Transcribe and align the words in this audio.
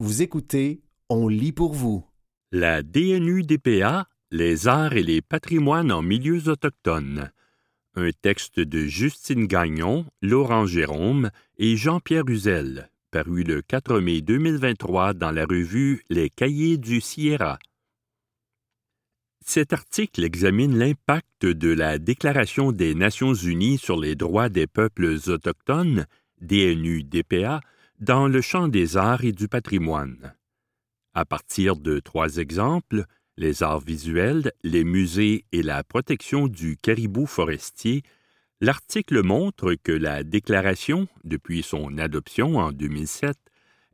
Vous 0.00 0.22
écoutez 0.22 0.80
On 1.08 1.26
lit 1.26 1.50
pour 1.50 1.74
vous. 1.74 2.06
La 2.52 2.84
DNU-DPA, 2.84 4.06
les 4.30 4.68
arts 4.68 4.92
et 4.92 5.02
les 5.02 5.20
patrimoines 5.20 5.90
en 5.90 6.02
milieux 6.02 6.48
autochtones. 6.48 7.32
Un 7.96 8.10
texte 8.22 8.60
de 8.60 8.86
Justine 8.86 9.48
Gagnon, 9.48 10.06
Laurent 10.22 10.66
Jérôme 10.66 11.30
et 11.56 11.76
Jean-Pierre 11.76 12.28
Uzel, 12.28 12.90
paru 13.10 13.42
le 13.42 13.60
4 13.60 13.98
mai 13.98 14.20
2023 14.20 15.14
dans 15.14 15.32
la 15.32 15.44
revue 15.44 16.04
Les 16.10 16.30
Cahiers 16.30 16.78
du 16.78 17.00
Sierra. 17.00 17.58
Cet 19.44 19.72
article 19.72 20.22
examine 20.22 20.78
l'impact 20.78 21.44
de 21.44 21.72
la 21.72 21.98
Déclaration 21.98 22.70
des 22.70 22.94
Nations 22.94 23.34
unies 23.34 23.78
sur 23.78 23.98
les 23.98 24.14
droits 24.14 24.48
des 24.48 24.68
peuples 24.68 25.16
autochtones, 25.26 26.06
DNU-DPA, 26.40 27.62
dans 28.00 28.28
le 28.28 28.40
champ 28.40 28.68
des 28.68 28.96
arts 28.96 29.24
et 29.24 29.32
du 29.32 29.48
patrimoine. 29.48 30.34
À 31.14 31.24
partir 31.24 31.76
de 31.76 31.98
trois 31.98 32.36
exemples, 32.36 33.04
les 33.36 33.62
arts 33.62 33.80
visuels, 33.80 34.52
les 34.62 34.84
musées 34.84 35.44
et 35.52 35.62
la 35.62 35.82
protection 35.82 36.46
du 36.46 36.76
caribou 36.76 37.26
forestier, 37.26 38.02
l'article 38.60 39.22
montre 39.22 39.74
que 39.74 39.92
la 39.92 40.22
déclaration, 40.22 41.08
depuis 41.24 41.62
son 41.62 41.98
adoption 41.98 42.58
en 42.58 42.72
2007, 42.72 43.36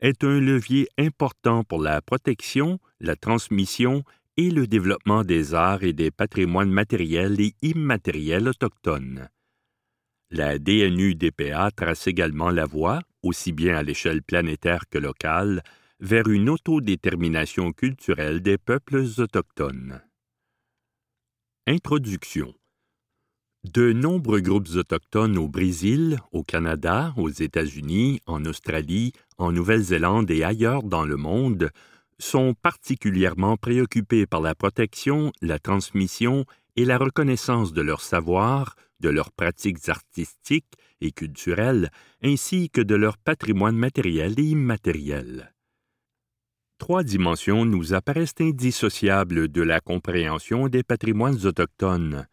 est 0.00 0.22
un 0.22 0.38
levier 0.38 0.88
important 0.98 1.64
pour 1.64 1.80
la 1.80 2.02
protection, 2.02 2.78
la 3.00 3.16
transmission 3.16 4.04
et 4.36 4.50
le 4.50 4.66
développement 4.66 5.24
des 5.24 5.54
arts 5.54 5.82
et 5.82 5.92
des 5.92 6.10
patrimoines 6.10 6.70
matériels 6.70 7.40
et 7.40 7.54
immatériels 7.62 8.48
autochtones. 8.48 9.28
La 10.30 10.58
DNU-DPA 10.58 11.70
trace 11.70 12.06
également 12.06 12.50
la 12.50 12.66
voie, 12.66 13.00
aussi 13.24 13.52
bien 13.52 13.76
à 13.76 13.82
l'échelle 13.82 14.22
planétaire 14.22 14.88
que 14.88 14.98
locale, 14.98 15.62
vers 16.00 16.28
une 16.28 16.50
autodétermination 16.50 17.72
culturelle 17.72 18.42
des 18.42 18.58
peuples 18.58 19.04
autochtones. 19.18 20.02
Introduction 21.66 22.54
De 23.64 23.92
nombreux 23.92 24.40
groupes 24.40 24.68
autochtones 24.74 25.38
au 25.38 25.48
Brésil, 25.48 26.18
au 26.32 26.42
Canada, 26.42 27.14
aux 27.16 27.30
États-Unis, 27.30 28.20
en 28.26 28.44
Australie, 28.44 29.12
en 29.38 29.52
Nouvelle-Zélande 29.52 30.30
et 30.30 30.44
ailleurs 30.44 30.82
dans 30.82 31.04
le 31.04 31.16
monde 31.16 31.70
sont 32.18 32.54
particulièrement 32.54 33.56
préoccupés 33.56 34.26
par 34.26 34.40
la 34.40 34.54
protection, 34.54 35.32
la 35.40 35.58
transmission 35.58 36.44
et 36.76 36.84
la 36.84 36.98
reconnaissance 36.98 37.72
de 37.72 37.82
leur 37.82 38.00
savoir, 38.00 38.76
de 39.00 39.08
leurs 39.08 39.32
pratiques 39.32 39.88
artistiques 39.88 40.74
et 41.04 41.12
culturelles, 41.12 41.90
ainsi 42.22 42.70
que 42.70 42.80
de 42.80 42.94
leur 42.94 43.18
patrimoine 43.18 43.76
matériel 43.76 44.34
et 44.38 44.42
immatériel. 44.42 45.54
Trois 46.78 47.04
dimensions 47.04 47.64
nous 47.64 47.94
apparaissent 47.94 48.40
indissociables 48.40 49.48
de 49.48 49.62
la 49.62 49.80
compréhension 49.80 50.68
des 50.68 50.82
patrimoines 50.82 51.46
autochtones, 51.46 52.26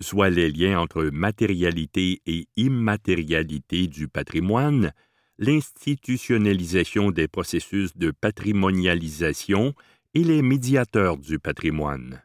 soit 0.00 0.30
les 0.30 0.50
liens 0.50 0.78
entre 0.80 1.04
matérialité 1.04 2.20
et 2.26 2.46
immatérialité 2.56 3.86
du 3.86 4.08
patrimoine, 4.08 4.92
l'institutionnalisation 5.38 7.10
des 7.10 7.28
processus 7.28 7.96
de 7.96 8.10
patrimonialisation 8.10 9.74
et 10.14 10.24
les 10.24 10.42
médiateurs 10.42 11.16
du 11.16 11.38
patrimoine. 11.38 12.22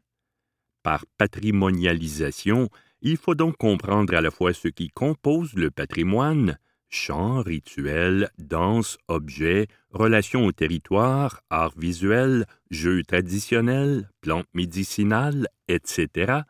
Par 0.83 1.05
patrimonialisation, 1.17 2.69
il 3.01 3.17
faut 3.17 3.35
donc 3.35 3.57
comprendre 3.57 4.13
à 4.15 4.21
la 4.21 4.31
fois 4.31 4.53
ce 4.53 4.67
qui 4.67 4.89
compose 4.89 5.53
le 5.53 5.71
patrimoine, 5.71 6.57
chants, 6.89 7.41
rituels, 7.41 8.29
danses, 8.37 8.97
objets, 9.07 9.67
relations 9.91 10.45
au 10.45 10.51
territoire, 10.51 11.41
arts 11.49 11.77
visuels, 11.77 12.45
jeux 12.71 13.03
traditionnels, 13.03 14.09
plantes 14.21 14.47
médicinales, 14.53 15.47
etc., 15.67 16.41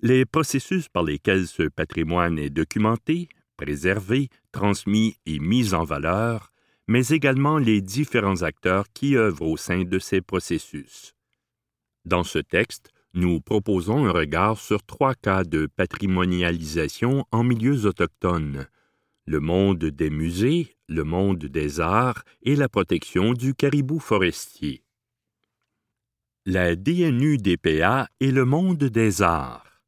les 0.00 0.24
processus 0.24 0.88
par 0.88 1.04
lesquels 1.04 1.46
ce 1.46 1.62
patrimoine 1.62 2.36
est 2.36 2.50
documenté, 2.50 3.28
préservé, 3.56 4.30
transmis 4.50 5.16
et 5.26 5.38
mis 5.38 5.74
en 5.74 5.84
valeur, 5.84 6.52
mais 6.88 7.08
également 7.08 7.58
les 7.58 7.80
différents 7.80 8.42
acteurs 8.42 8.86
qui 8.92 9.16
œuvrent 9.16 9.46
au 9.46 9.56
sein 9.56 9.84
de 9.84 9.98
ces 10.00 10.20
processus. 10.20 11.14
Dans 12.04 12.24
ce 12.24 12.40
texte, 12.40 12.90
nous 13.14 13.40
proposons 13.40 14.06
un 14.06 14.10
regard 14.10 14.58
sur 14.58 14.82
trois 14.84 15.14
cas 15.14 15.44
de 15.44 15.66
patrimonialisation 15.66 17.26
en 17.30 17.44
milieux 17.44 17.84
autochtones, 17.84 18.66
le 19.26 19.40
monde 19.40 19.84
des 19.84 20.10
musées, 20.10 20.76
le 20.88 21.04
monde 21.04 21.44
des 21.44 21.80
arts 21.80 22.24
et 22.42 22.56
la 22.56 22.68
protection 22.68 23.34
du 23.34 23.54
caribou 23.54 23.98
forestier. 23.98 24.82
La 26.46 26.74
DNU-DPA 26.74 28.08
et 28.18 28.30
le 28.30 28.44
monde 28.44 28.84
des 28.84 29.22
arts. 29.22 29.82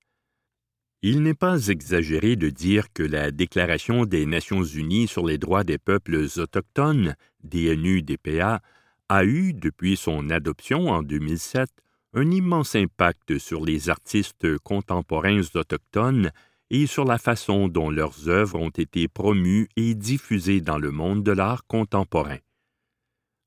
Il 1.02 1.22
n'est 1.22 1.34
pas 1.34 1.68
exagéré 1.68 2.36
de 2.36 2.48
dire 2.48 2.92
que 2.92 3.02
la 3.02 3.30
Déclaration 3.30 4.06
des 4.06 4.24
Nations 4.24 4.64
unies 4.64 5.08
sur 5.08 5.26
les 5.26 5.36
droits 5.36 5.64
des 5.64 5.78
peuples 5.78 6.28
autochtones, 6.36 7.16
DNU-DPA, 7.42 8.62
a 9.08 9.24
eu, 9.24 9.52
depuis 9.52 9.96
son 9.96 10.30
adoption 10.30 10.88
en 10.88 11.02
2007, 11.02 11.68
un 12.14 12.30
immense 12.30 12.76
impact 12.76 13.38
sur 13.38 13.64
les 13.64 13.91
artistes 13.91 14.56
contemporains 14.58 15.42
autochtones 15.54 16.30
et 16.70 16.86
sur 16.86 17.04
la 17.04 17.19
façon 17.19 17.69
dont 17.69 17.91
leurs 17.91 18.28
œuvres 18.28 18.58
ont 18.58 18.70
été 18.70 19.08
promues 19.08 19.69
et 19.76 19.94
diffusées 19.94 20.60
dans 20.60 20.78
le 20.78 20.92
monde 20.92 21.25
de 21.25 21.32
l'art 21.32 21.66
contemporain. 21.66 22.38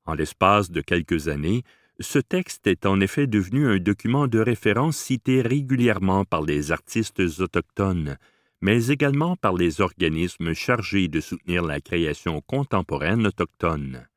En 0.04 0.14
l'espace 0.14 0.70
de 0.70 0.82
quelques 0.82 1.28
années, 1.28 1.62
ce 1.98 2.18
texte 2.18 2.66
est 2.66 2.86
en 2.86 3.00
effet 3.00 3.26
devenu 3.26 3.66
un 3.66 3.78
document 3.78 4.28
de 4.28 4.38
référence 4.38 4.96
cité 4.96 5.40
régulièrement 5.40 6.24
par 6.24 6.42
les 6.42 6.70
artistes 6.70 7.20
autochtones, 7.20 8.18
mais 8.60 8.88
également 8.88 9.36
par 9.36 9.54
les 9.54 9.80
organismes 9.80 10.52
chargés 10.52 11.08
de 11.08 11.20
soutenir 11.20 11.62
la 11.62 11.80
création 11.80 12.40
contemporaine 12.42 13.26
autochtone. 13.26 14.07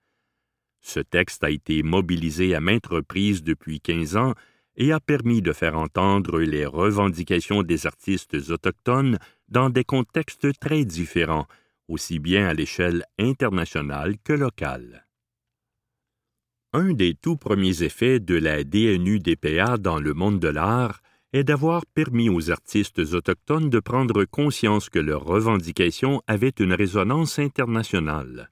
Ce 0.81 0.99
texte 0.99 1.43
a 1.43 1.49
été 1.49 1.83
mobilisé 1.83 2.55
à 2.55 2.59
maintes 2.59 2.87
reprises 2.87 3.43
depuis 3.43 3.79
quinze 3.79 4.17
ans 4.17 4.33
et 4.75 4.91
a 4.91 4.99
permis 4.99 5.41
de 5.41 5.53
faire 5.53 5.77
entendre 5.77 6.39
les 6.39 6.65
revendications 6.65 7.63
des 7.63 7.85
artistes 7.85 8.35
autochtones 8.49 9.19
dans 9.47 9.69
des 9.69 9.83
contextes 9.83 10.59
très 10.59 10.85
différents, 10.85 11.47
aussi 11.87 12.19
bien 12.19 12.47
à 12.47 12.53
l'échelle 12.53 13.05
internationale 13.19 14.15
que 14.23 14.33
locale. 14.33 15.07
Un 16.73 16.93
des 16.93 17.15
tout 17.15 17.35
premiers 17.35 17.83
effets 17.83 18.19
de 18.19 18.35
la 18.35 18.63
DNU-DPA 18.63 19.77
dans 19.77 19.99
le 19.99 20.13
monde 20.13 20.39
de 20.39 20.47
l'art 20.47 21.01
est 21.33 21.43
d'avoir 21.43 21.85
permis 21.85 22.29
aux 22.29 22.49
artistes 22.49 22.99
autochtones 22.99 23.69
de 23.69 23.79
prendre 23.79 24.23
conscience 24.23 24.89
que 24.89 24.99
leurs 24.99 25.23
revendications 25.23 26.21
avaient 26.27 26.49
une 26.59 26.73
résonance 26.73 27.39
internationale. 27.39 28.49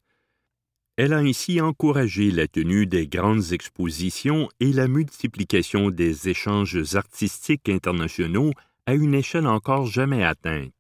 Elle 1.02 1.14
a 1.14 1.20
ainsi 1.20 1.62
encouragé 1.62 2.30
la 2.30 2.46
tenue 2.50 2.86
des 2.86 3.08
grandes 3.08 3.54
expositions 3.54 4.50
et 4.60 4.74
la 4.74 4.90
multiplication 4.90 5.92
des 5.92 6.28
échanges 6.28 6.94
artistiques 6.94 7.70
internationaux 7.70 8.52
à 8.86 8.96
une 8.96 9.14
échelle 9.14 9.48
encore 9.48 9.86
jamais 9.86 10.26
atteinte. 10.26 10.74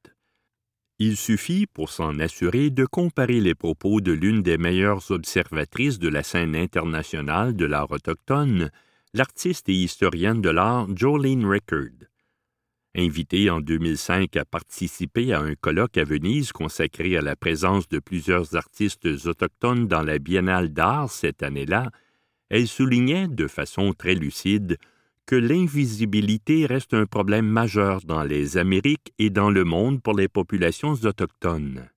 Il 0.97 1.15
suffit, 1.15 1.67
pour 1.67 1.89
s'en 1.89 2.19
assurer, 2.19 2.69
de 2.69 2.85
comparer 2.85 3.39
les 3.39 3.55
propos 3.55 4.01
de 4.01 4.11
l'une 4.11 4.41
des 4.41 4.57
meilleures 4.57 5.09
observatrices 5.09 5.99
de 5.99 6.09
la 6.09 6.21
scène 6.23 6.53
internationale 6.53 7.55
de 7.55 7.63
l'art 7.63 7.91
autochtone, 7.91 8.71
l'artiste 9.13 9.69
et 9.69 9.73
historienne 9.73 10.41
de 10.41 10.49
l'art 10.49 10.85
Jolene 10.93 11.45
Rickard. 11.45 12.08
Invité 12.95 13.49
en 13.51 13.61
2005 13.61 14.35
à 14.35 14.45
participer 14.45 15.31
à 15.31 15.41
un 15.41 15.53
colloque 15.53 15.97
à 15.97 16.03
Venise 16.03 16.51
consacré 16.51 17.15
à 17.17 17.21
la 17.21 17.35
présence 17.35 17.87
de 17.87 17.99
plusieurs 17.99 18.55
artistes 18.55 19.07
autochtones 19.25 19.87
dans 19.87 20.01
la 20.01 20.17
Biennale 20.17 20.73
d'art 20.73 21.11
cette 21.11 21.43
année-là, 21.43 21.91
elle 22.49 22.67
soulignait 22.67 23.27
de 23.27 23.47
façon 23.47 23.93
très 23.93 24.15
lucide 24.15 24.77
que 25.27 25.35
l'invisibilité 25.35 26.65
reste 26.65 26.95
un 26.95 27.05
problème 27.05 27.47
majeur 27.47 28.01
dans 28.01 28.23
les 28.23 28.57
Amériques 28.57 29.13
et 29.19 29.29
dans 29.29 29.51
le 29.51 29.63
monde 29.63 30.01
pour 30.01 30.15
les 30.15 30.27
populations 30.27 30.93
autochtones. 30.93 31.87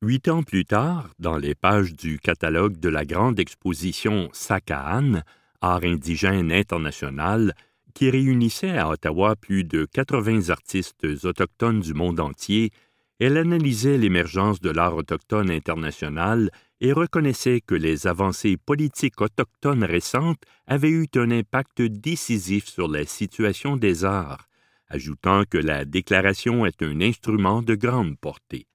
Huit 0.00 0.28
ans 0.28 0.42
plus 0.42 0.64
tard, 0.64 1.10
dans 1.18 1.36
les 1.36 1.54
pages 1.54 1.94
du 1.94 2.18
catalogue 2.18 2.80
de 2.80 2.88
la 2.88 3.04
grande 3.04 3.38
exposition 3.38 4.30
Sakaan, 4.32 5.22
Art 5.60 5.84
indigène 5.84 6.50
international, 6.50 7.54
qui 7.94 8.10
réunissait 8.10 8.76
à 8.76 8.88
Ottawa 8.88 9.36
plus 9.36 9.64
de 9.64 9.84
80 9.84 10.50
artistes 10.50 11.06
autochtones 11.24 11.80
du 11.80 11.94
monde 11.94 12.20
entier, 12.20 12.70
elle 13.18 13.36
analysait 13.36 13.98
l'émergence 13.98 14.60
de 14.60 14.70
l'art 14.70 14.96
autochtone 14.96 15.50
international 15.50 16.50
et 16.80 16.92
reconnaissait 16.92 17.60
que 17.60 17.74
les 17.74 18.06
avancées 18.06 18.56
politiques 18.56 19.20
autochtones 19.20 19.84
récentes 19.84 20.42
avaient 20.66 20.90
eu 20.90 21.06
un 21.16 21.30
impact 21.30 21.82
décisif 21.82 22.66
sur 22.66 22.88
la 22.88 23.04
situation 23.04 23.76
des 23.76 24.04
arts, 24.06 24.48
ajoutant 24.88 25.44
que 25.44 25.58
la 25.58 25.84
déclaration 25.84 26.64
est 26.64 26.82
un 26.82 27.00
instrument 27.02 27.60
de 27.60 27.74
grande 27.74 28.18
portée. 28.18 28.66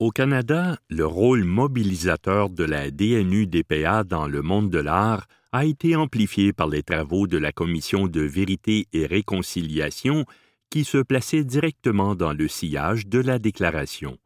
Au 0.00 0.10
Canada, 0.10 0.78
le 0.88 1.04
rôle 1.04 1.44
mobilisateur 1.44 2.48
de 2.48 2.64
la 2.64 2.90
DNU-DPA 2.90 4.04
dans 4.04 4.26
le 4.26 4.40
monde 4.40 4.70
de 4.70 4.78
l'art 4.78 5.26
a 5.52 5.66
été 5.66 5.94
amplifié 5.94 6.54
par 6.54 6.68
les 6.68 6.82
travaux 6.82 7.26
de 7.26 7.36
la 7.36 7.52
Commission 7.52 8.06
de 8.06 8.22
vérité 8.22 8.86
et 8.94 9.04
réconciliation 9.04 10.24
qui 10.70 10.84
se 10.84 10.96
plaçait 10.96 11.44
directement 11.44 12.14
dans 12.14 12.32
le 12.32 12.48
sillage 12.48 13.08
de 13.08 13.18
la 13.18 13.38
déclaration. 13.38 14.16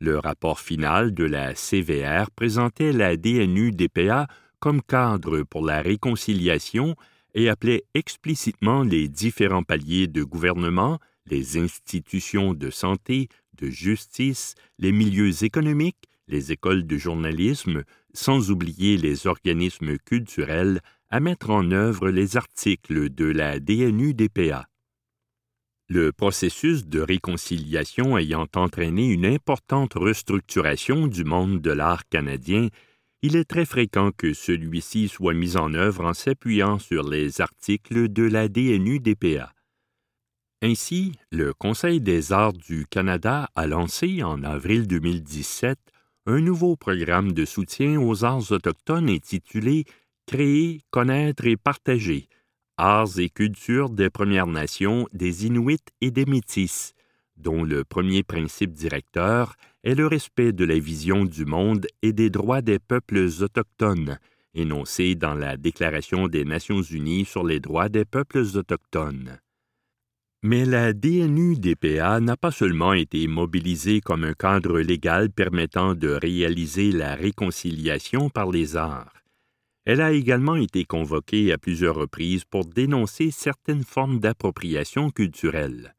Le 0.00 0.18
rapport 0.18 0.60
final 0.60 1.14
de 1.14 1.24
la 1.24 1.54
CVR 1.54 2.30
présentait 2.36 2.92
la 2.92 3.16
DNU-DPA 3.16 4.26
comme 4.58 4.82
cadre 4.82 5.44
pour 5.44 5.64
la 5.64 5.80
réconciliation 5.80 6.94
et 7.32 7.48
appelait 7.48 7.84
explicitement 7.94 8.82
les 8.82 9.08
différents 9.08 9.62
paliers 9.62 10.08
de 10.08 10.24
gouvernement, 10.24 10.98
les 11.24 11.56
institutions 11.56 12.52
de 12.52 12.68
santé, 12.68 13.28
de 13.56 13.70
justice, 13.70 14.54
les 14.78 14.92
milieux 14.92 15.44
économiques, 15.44 16.08
les 16.28 16.52
écoles 16.52 16.86
de 16.86 16.96
journalisme, 16.96 17.84
sans 18.12 18.50
oublier 18.50 18.96
les 18.96 19.26
organismes 19.26 19.98
culturels, 19.98 20.80
à 21.10 21.20
mettre 21.20 21.50
en 21.50 21.70
œuvre 21.70 22.10
les 22.10 22.36
articles 22.36 23.10
de 23.10 23.26
la 23.26 23.60
DNU-DPA. 23.60 24.66
Le 25.88 26.12
processus 26.12 26.86
de 26.86 27.00
réconciliation 27.00 28.16
ayant 28.16 28.48
entraîné 28.56 29.08
une 29.10 29.26
importante 29.26 29.94
restructuration 29.94 31.06
du 31.06 31.24
monde 31.24 31.60
de 31.60 31.70
l'art 31.70 32.08
canadien, 32.08 32.68
il 33.22 33.36
est 33.36 33.44
très 33.44 33.64
fréquent 33.64 34.10
que 34.10 34.34
celui-ci 34.34 35.08
soit 35.08 35.34
mis 35.34 35.56
en 35.56 35.72
œuvre 35.74 36.04
en 36.04 36.14
s'appuyant 36.14 36.78
sur 36.78 37.08
les 37.08 37.40
articles 37.40 38.08
de 38.08 38.22
la 38.22 38.48
DNU-DPA. 38.48 39.53
Ainsi, 40.66 41.12
le 41.30 41.52
Conseil 41.52 42.00
des 42.00 42.32
arts 42.32 42.54
du 42.54 42.86
Canada 42.86 43.50
a 43.54 43.66
lancé 43.66 44.22
en 44.22 44.42
avril 44.42 44.86
2017 44.86 45.78
un 46.24 46.40
nouveau 46.40 46.74
programme 46.74 47.32
de 47.32 47.44
soutien 47.44 48.00
aux 48.00 48.24
arts 48.24 48.50
autochtones 48.50 49.10
intitulé 49.10 49.84
Créer, 50.26 50.80
connaître 50.90 51.44
et 51.44 51.58
partager 51.58 52.28
Arts 52.78 53.18
et 53.18 53.28
cultures 53.28 53.90
des 53.90 54.08
Premières 54.08 54.46
Nations, 54.46 55.06
des 55.12 55.44
Inuits 55.44 55.84
et 56.00 56.10
des 56.10 56.24
Métis, 56.24 56.94
dont 57.36 57.62
le 57.62 57.84
premier 57.84 58.22
principe 58.22 58.72
directeur 58.72 59.56
est 59.82 59.94
le 59.94 60.06
respect 60.06 60.52
de 60.52 60.64
la 60.64 60.78
vision 60.78 61.26
du 61.26 61.44
monde 61.44 61.86
et 62.00 62.14
des 62.14 62.30
droits 62.30 62.62
des 62.62 62.78
peuples 62.78 63.28
autochtones, 63.42 64.18
énoncé 64.54 65.14
dans 65.14 65.34
la 65.34 65.58
Déclaration 65.58 66.26
des 66.26 66.46
Nations 66.46 66.80
unies 66.80 67.26
sur 67.26 67.44
les 67.44 67.60
droits 67.60 67.90
des 67.90 68.06
peuples 68.06 68.44
autochtones. 68.54 69.40
Mais 70.46 70.66
la 70.66 70.92
DNU-DPA 70.92 72.20
n'a 72.20 72.36
pas 72.36 72.50
seulement 72.50 72.92
été 72.92 73.26
mobilisée 73.28 74.02
comme 74.02 74.24
un 74.24 74.34
cadre 74.34 74.78
légal 74.78 75.30
permettant 75.30 75.94
de 75.94 76.10
réaliser 76.10 76.92
la 76.92 77.14
réconciliation 77.14 78.28
par 78.28 78.50
les 78.50 78.76
arts. 78.76 79.14
Elle 79.86 80.02
a 80.02 80.12
également 80.12 80.56
été 80.56 80.84
convoquée 80.84 81.50
à 81.50 81.56
plusieurs 81.56 81.94
reprises 81.94 82.44
pour 82.44 82.66
dénoncer 82.66 83.30
certaines 83.30 83.84
formes 83.84 84.20
d'appropriation 84.20 85.08
culturelle. 85.08 85.94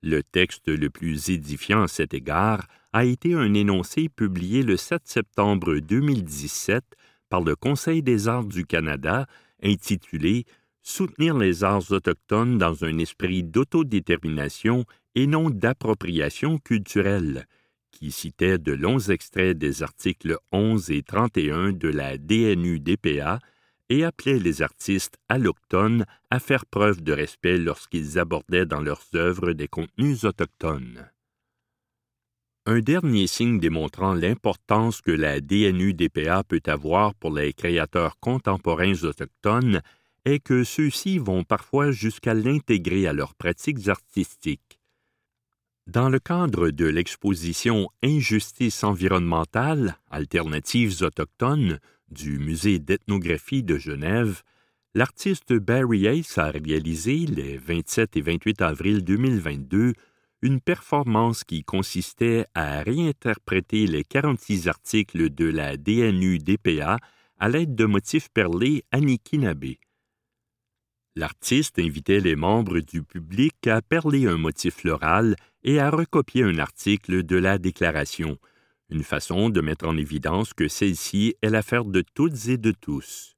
Le 0.00 0.22
texte 0.22 0.68
le 0.68 0.88
plus 0.88 1.30
édifiant 1.30 1.82
à 1.82 1.88
cet 1.88 2.14
égard 2.14 2.68
a 2.92 3.04
été 3.04 3.34
un 3.34 3.52
énoncé 3.52 4.08
publié 4.08 4.62
le 4.62 4.76
7 4.76 5.02
septembre 5.08 5.80
2017 5.80 6.84
par 7.28 7.40
le 7.40 7.56
Conseil 7.56 8.04
des 8.04 8.28
arts 8.28 8.44
du 8.44 8.64
Canada 8.64 9.26
intitulé 9.60 10.44
soutenir 10.86 11.36
les 11.36 11.64
arts 11.64 11.90
autochtones 11.90 12.58
dans 12.58 12.84
un 12.84 12.98
esprit 12.98 13.42
d'autodétermination 13.42 14.84
et 15.16 15.26
non 15.26 15.50
d'appropriation 15.50 16.58
culturelle, 16.58 17.46
qui 17.90 18.12
citait 18.12 18.58
de 18.58 18.72
longs 18.72 19.00
extraits 19.00 19.58
des 19.58 19.82
articles 19.82 20.38
11 20.52 20.90
et 20.92 21.02
31 21.02 21.72
de 21.72 21.88
la 21.88 22.16
DNU-DPA 22.18 23.40
et 23.88 24.04
appelait 24.04 24.38
les 24.38 24.62
artistes 24.62 25.18
allochtones 25.28 26.06
à 26.30 26.38
faire 26.38 26.64
preuve 26.66 27.02
de 27.02 27.12
respect 27.12 27.58
lorsqu'ils 27.58 28.18
abordaient 28.18 28.66
dans 28.66 28.80
leurs 28.80 29.04
œuvres 29.14 29.52
des 29.52 29.68
contenus 29.68 30.22
autochtones. 30.24 31.10
Un 32.64 32.78
dernier 32.78 33.26
signe 33.26 33.58
démontrant 33.58 34.14
l'importance 34.14 35.00
que 35.00 35.12
la 35.12 35.40
DNU-DPA 35.40 36.44
peut 36.44 36.62
avoir 36.66 37.14
pour 37.14 37.32
les 37.32 37.52
créateurs 37.52 38.18
contemporains 38.20 39.02
autochtones 39.02 39.82
est 40.26 40.40
que 40.40 40.64
ceux-ci 40.64 41.18
vont 41.18 41.44
parfois 41.44 41.92
jusqu'à 41.92 42.34
l'intégrer 42.34 43.06
à 43.06 43.12
leurs 43.12 43.34
pratiques 43.34 43.88
artistiques. 43.88 44.80
Dans 45.86 46.08
le 46.08 46.18
cadre 46.18 46.70
de 46.70 46.84
l'exposition 46.84 47.88
Injustice 48.02 48.82
environnementale, 48.82 49.98
alternatives 50.10 51.02
autochtones 51.02 51.78
du 52.10 52.40
Musée 52.40 52.80
d'ethnographie 52.80 53.62
de 53.62 53.78
Genève, 53.78 54.42
l'artiste 54.94 55.52
Barry 55.52 56.06
Ace 56.06 56.38
a 56.38 56.50
réalisé 56.50 57.18
les 57.26 57.56
27 57.56 58.16
et 58.16 58.20
28 58.20 58.62
avril 58.62 59.04
2022 59.04 59.92
une 60.42 60.60
performance 60.60 61.44
qui 61.44 61.62
consistait 61.62 62.46
à 62.54 62.82
réinterpréter 62.82 63.86
les 63.86 64.02
46 64.02 64.66
articles 64.66 65.30
de 65.30 65.46
la 65.46 65.76
DNU-DPA 65.76 66.98
à 67.38 67.48
l'aide 67.48 67.76
de 67.76 67.84
motifs 67.84 68.28
perlés 68.30 68.82
Anikinabe. 68.90 69.76
L'artiste 71.18 71.78
invitait 71.78 72.20
les 72.20 72.36
membres 72.36 72.80
du 72.80 73.02
public 73.02 73.66
à 73.66 73.80
perler 73.80 74.26
un 74.26 74.36
motif 74.36 74.74
floral 74.76 75.34
et 75.64 75.80
à 75.80 75.88
recopier 75.88 76.42
un 76.42 76.58
article 76.58 77.22
de 77.22 77.36
la 77.36 77.56
Déclaration, 77.56 78.36
une 78.90 79.02
façon 79.02 79.48
de 79.48 79.62
mettre 79.62 79.88
en 79.88 79.96
évidence 79.96 80.52
que 80.52 80.68
celle-ci 80.68 81.34
est 81.40 81.48
l'affaire 81.48 81.86
de 81.86 82.04
toutes 82.14 82.48
et 82.48 82.58
de 82.58 82.70
tous. 82.70 83.34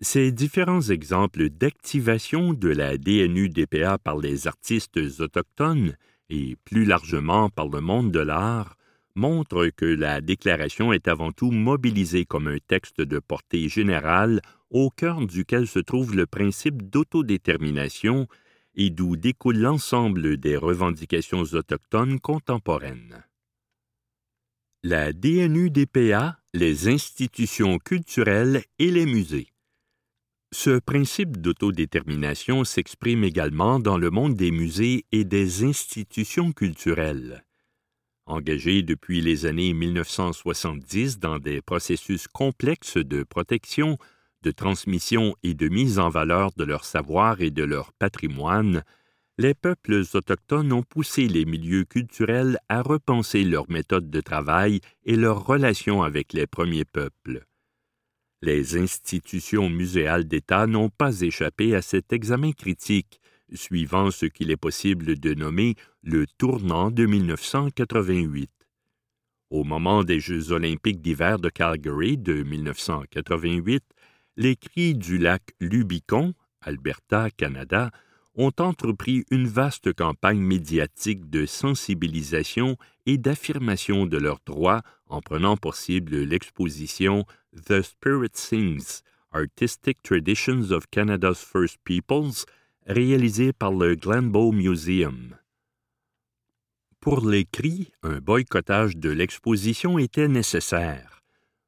Ces 0.00 0.32
différents 0.32 0.80
exemples 0.80 1.50
d'activation 1.50 2.54
de 2.54 2.70
la 2.70 2.96
DNU-DPA 2.96 3.98
par 3.98 4.16
les 4.16 4.46
artistes 4.46 4.98
autochtones 5.20 5.94
et 6.30 6.56
plus 6.64 6.86
largement 6.86 7.50
par 7.50 7.68
le 7.68 7.82
monde 7.82 8.10
de 8.10 8.20
l'art 8.20 8.76
montrent 9.14 9.68
que 9.76 9.84
la 9.84 10.22
Déclaration 10.22 10.90
est 10.94 11.06
avant 11.06 11.32
tout 11.32 11.50
mobilisée 11.50 12.24
comme 12.24 12.48
un 12.48 12.58
texte 12.66 13.02
de 13.02 13.18
portée 13.18 13.68
générale 13.68 14.40
au 14.72 14.90
cœur 14.90 15.24
duquel 15.26 15.68
se 15.68 15.78
trouve 15.78 16.16
le 16.16 16.26
principe 16.26 16.82
d'autodétermination 16.82 18.26
et 18.74 18.90
d'où 18.90 19.16
découle 19.16 19.58
l'ensemble 19.58 20.38
des 20.38 20.56
revendications 20.56 21.42
autochtones 21.42 22.18
contemporaines. 22.18 23.24
La 24.82 25.12
DNU-DPA, 25.12 26.38
les 26.54 26.88
institutions 26.88 27.78
culturelles 27.78 28.64
et 28.78 28.90
les 28.90 29.06
musées. 29.06 29.52
Ce 30.52 30.78
principe 30.78 31.38
d'autodétermination 31.38 32.64
s'exprime 32.64 33.24
également 33.24 33.78
dans 33.78 33.96
le 33.96 34.10
monde 34.10 34.34
des 34.34 34.50
musées 34.50 35.04
et 35.12 35.24
des 35.24 35.64
institutions 35.64 36.52
culturelles. 36.52 37.44
Engagés 38.26 38.82
depuis 38.82 39.20
les 39.20 39.46
années 39.46 39.72
1970 39.72 41.18
dans 41.18 41.38
des 41.38 41.60
processus 41.60 42.26
complexes 42.28 42.96
de 42.96 43.22
protection, 43.22 43.98
de 44.42 44.50
transmission 44.50 45.34
et 45.42 45.54
de 45.54 45.68
mise 45.68 45.98
en 45.98 46.08
valeur 46.08 46.50
de 46.56 46.64
leur 46.64 46.84
savoir 46.84 47.40
et 47.40 47.50
de 47.50 47.62
leur 47.62 47.92
patrimoine, 47.92 48.82
les 49.38 49.54
peuples 49.54 50.02
autochtones 50.14 50.72
ont 50.72 50.82
poussé 50.82 51.26
les 51.26 51.44
milieux 51.44 51.84
culturels 51.84 52.58
à 52.68 52.82
repenser 52.82 53.44
leurs 53.44 53.70
méthodes 53.70 54.10
de 54.10 54.20
travail 54.20 54.80
et 55.04 55.16
leurs 55.16 55.46
relations 55.46 56.02
avec 56.02 56.32
les 56.32 56.46
premiers 56.46 56.84
peuples. 56.84 57.44
Les 58.42 58.76
institutions 58.76 59.70
muséales 59.70 60.26
d'État 60.26 60.66
n'ont 60.66 60.90
pas 60.90 61.20
échappé 61.20 61.74
à 61.74 61.82
cet 61.82 62.12
examen 62.12 62.52
critique, 62.52 63.20
suivant 63.54 64.10
ce 64.10 64.26
qu'il 64.26 64.50
est 64.50 64.56
possible 64.56 65.18
de 65.18 65.34
nommer 65.34 65.76
le 66.02 66.26
tournant 66.38 66.90
de 66.90 67.06
1988. 67.06 68.50
Au 69.50 69.64
moment 69.64 70.02
des 70.02 70.18
Jeux 70.18 70.50
olympiques 70.52 71.00
d'hiver 71.00 71.38
de 71.38 71.50
Calgary 71.50 72.16
de 72.18 72.42
1988, 72.42 73.84
les 74.36 74.56
cris 74.56 74.94
du 74.94 75.18
lac 75.18 75.54
Lubicon, 75.60 76.34
Alberta, 76.60 77.30
Canada, 77.30 77.90
ont 78.34 78.52
entrepris 78.58 79.24
une 79.30 79.46
vaste 79.46 79.92
campagne 79.92 80.40
médiatique 80.40 81.28
de 81.28 81.44
sensibilisation 81.44 82.76
et 83.04 83.18
d'affirmation 83.18 84.06
de 84.06 84.16
leurs 84.16 84.40
droits 84.46 84.82
en 85.06 85.20
prenant 85.20 85.56
pour 85.56 85.74
cible 85.74 86.16
l'exposition 86.16 87.26
The 87.66 87.82
Spirit 87.82 88.30
Sings, 88.34 89.02
Artistic 89.32 90.02
Traditions 90.02 90.70
of 90.70 90.86
Canada's 90.90 91.44
First 91.44 91.78
Peoples, 91.84 92.46
réalisée 92.86 93.52
par 93.52 93.72
le 93.72 93.94
Glenbow 93.94 94.52
Museum. 94.52 95.36
Pour 97.00 97.26
les 97.28 97.44
cris, 97.44 97.92
un 98.02 98.18
boycottage 98.18 98.96
de 98.96 99.10
l'exposition 99.10 99.98
était 99.98 100.28
nécessaire. 100.28 101.21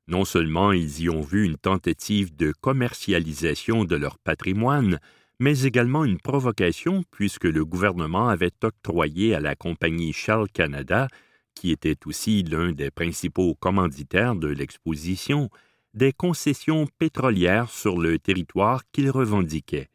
Non 0.07 0.25
seulement 0.25 0.73
ils 0.73 1.01
y 1.01 1.09
ont 1.09 1.23
vu 1.23 1.45
une 1.45 1.57
tentative 1.57 2.37
de 2.37 2.53
commercialisation 2.53 3.85
de 3.85 3.97
leur 3.97 4.19
patrimoine, 4.19 5.01
mais 5.41 5.63
également 5.63 6.05
une 6.05 6.21
provocation 6.21 7.05
puisque 7.11 7.45
le 7.45 7.65
gouvernement 7.65 8.29
avait 8.29 8.53
octroyé 8.63 9.35
à 9.35 9.41
la 9.41 9.57
compagnie 9.57 10.13
Shell 10.13 10.47
Canada, 10.53 11.09
qui 11.55 11.71
était 11.71 11.97
aussi 12.07 12.43
l'un 12.43 12.73
des 12.73 12.91
principaux 12.91 13.55
commanditaires 13.55 14.37
de 14.37 14.49
l'exposition, 14.49 15.49
des 15.95 16.13
concessions 16.13 16.87
pétrolières 16.99 17.71
sur 17.71 17.99
le 17.99 18.19
territoire 18.19 18.83
qu'il 18.93 19.11
revendiquait. 19.11 19.89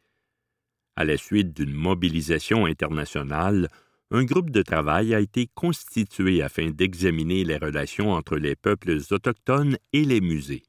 À 0.96 1.06
la 1.06 1.18
suite 1.18 1.56
d'une 1.56 1.74
mobilisation 1.74 2.66
internationale, 2.66 3.70
un 4.12 4.24
groupe 4.24 4.50
de 4.50 4.62
travail 4.62 5.14
a 5.14 5.20
été 5.20 5.48
constitué 5.54 6.42
afin 6.42 6.70
d'examiner 6.70 7.44
les 7.44 7.58
relations 7.58 8.12
entre 8.12 8.38
les 8.38 8.56
peuples 8.56 8.98
autochtones 9.12 9.78
et 9.94 10.04
les 10.04 10.22
musées. 10.22 10.64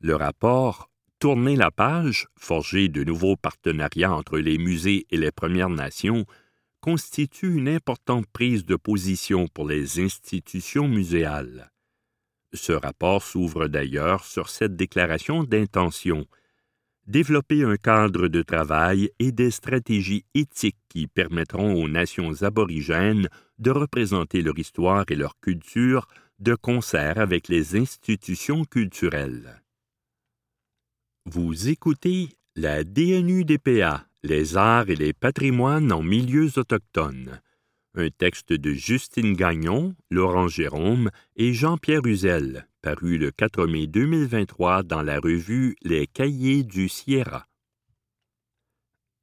Le 0.00 0.14
rapport 0.16 0.88
Tourner 1.20 1.56
la 1.56 1.72
page, 1.72 2.28
forger 2.38 2.88
de 2.88 3.02
nouveaux 3.02 3.34
partenariats 3.34 4.14
entre 4.14 4.38
les 4.38 4.56
musées 4.56 5.04
et 5.10 5.16
les 5.16 5.32
Premières 5.32 5.68
Nations, 5.68 6.26
constitue 6.80 7.56
une 7.56 7.68
importante 7.68 8.26
prise 8.32 8.64
de 8.64 8.76
position 8.76 9.48
pour 9.48 9.66
les 9.66 9.98
institutions 9.98 10.86
muséales. 10.86 11.72
Ce 12.54 12.70
rapport 12.70 13.24
s'ouvre 13.24 13.66
d'ailleurs 13.66 14.24
sur 14.24 14.48
cette 14.48 14.76
déclaration 14.76 15.42
d'intention 15.42 16.24
développer 17.08 17.64
un 17.64 17.76
cadre 17.76 18.28
de 18.28 18.42
travail 18.42 19.10
et 19.18 19.32
des 19.32 19.50
stratégies 19.50 20.26
éthiques 20.34 20.76
qui 20.90 21.06
permettront 21.06 21.82
aux 21.82 21.88
nations 21.88 22.42
aborigènes 22.42 23.28
de 23.58 23.70
représenter 23.70 24.42
leur 24.42 24.58
histoire 24.58 25.06
et 25.08 25.16
leur 25.16 25.40
culture 25.40 26.06
de 26.38 26.54
concert 26.54 27.18
avec 27.18 27.48
les 27.48 27.76
institutions 27.76 28.64
culturelles. 28.64 29.62
Vous 31.24 31.68
écoutez 31.68 32.28
la 32.54 32.84
DNUDPA, 32.84 34.06
les 34.22 34.56
arts 34.56 34.90
et 34.90 34.96
les 34.96 35.12
patrimoines 35.12 35.92
en 35.92 36.02
milieux 36.02 36.58
autochtones, 36.58 37.40
un 37.98 38.10
texte 38.10 38.52
de 38.52 38.72
Justine 38.72 39.34
Gagnon, 39.34 39.94
Laurent 40.10 40.48
Jérôme 40.48 41.10
et 41.36 41.52
Jean-Pierre 41.52 42.06
Uzel, 42.06 42.68
paru 42.82 43.18
le 43.18 43.30
4 43.30 43.66
mai 43.66 43.86
2023 43.86 44.82
dans 44.82 45.02
la 45.02 45.18
revue 45.18 45.76
Les 45.82 46.06
Cahiers 46.06 46.62
du 46.62 46.88
Sierra. 46.88 47.46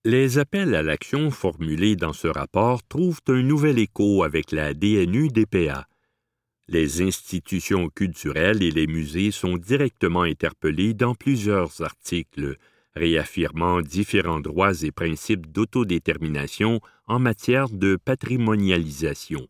Les 0.04 0.38
appels 0.38 0.76
à 0.76 0.84
l'action 0.84 1.32
formulés 1.32 1.96
dans 1.96 2.14
ce 2.14 2.28
rapport 2.28 2.84
trouvent 2.84 3.22
un 3.28 3.42
nouvel 3.42 3.80
écho 3.80 4.24
avec 4.24 4.52
la 4.52 4.74
DNU-DPA. 4.74 5.88
Les 6.68 7.02
institutions 7.02 7.90
culturelles 7.90 8.62
et 8.62 8.72
les 8.72 8.88
musées 8.88 9.32
sont 9.32 9.58
directement 9.58 10.24
interpellés 10.24 10.94
dans 10.94 11.16
plusieurs 11.16 11.82
articles, 11.82 12.58
réaffirmant 12.96 13.82
différents 13.82 14.40
droits 14.40 14.82
et 14.84 14.92
principes 14.92 15.52
d'autodétermination 15.52 16.80
en 17.08 17.20
matière 17.20 17.70
de 17.70 17.98
patrimonialisation. 18.04 19.48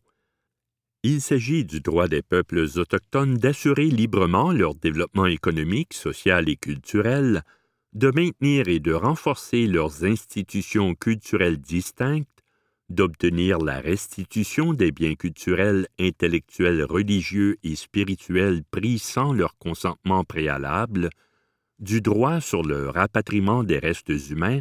Il 1.02 1.20
s'agit 1.20 1.64
du 1.64 1.80
droit 1.80 2.08
des 2.08 2.22
peuples 2.22 2.66
autochtones 2.76 3.36
d'assurer 3.36 3.86
librement 3.86 4.50
leur 4.50 4.74
développement 4.74 5.26
économique, 5.26 5.94
social 5.94 6.48
et 6.48 6.56
culturel, 6.56 7.42
de 7.92 8.10
maintenir 8.10 8.68
et 8.68 8.80
de 8.80 8.92
renforcer 8.92 9.66
leurs 9.66 10.04
institutions 10.04 10.94
culturelles 10.94 11.58
distinctes, 11.58 12.42
d'obtenir 12.88 13.58
la 13.58 13.80
restitution 13.80 14.74
des 14.74 14.92
biens 14.92 15.14
culturels, 15.14 15.86
intellectuels, 15.98 16.82
religieux 16.82 17.56
et 17.62 17.76
spirituels 17.76 18.62
pris 18.70 18.98
sans 18.98 19.32
leur 19.32 19.56
consentement 19.58 20.24
préalable, 20.24 21.10
du 21.78 22.00
droit 22.00 22.40
sur 22.40 22.62
le 22.62 22.88
rapatriement 22.88 23.64
des 23.64 23.78
restes 23.78 24.12
humains, 24.30 24.60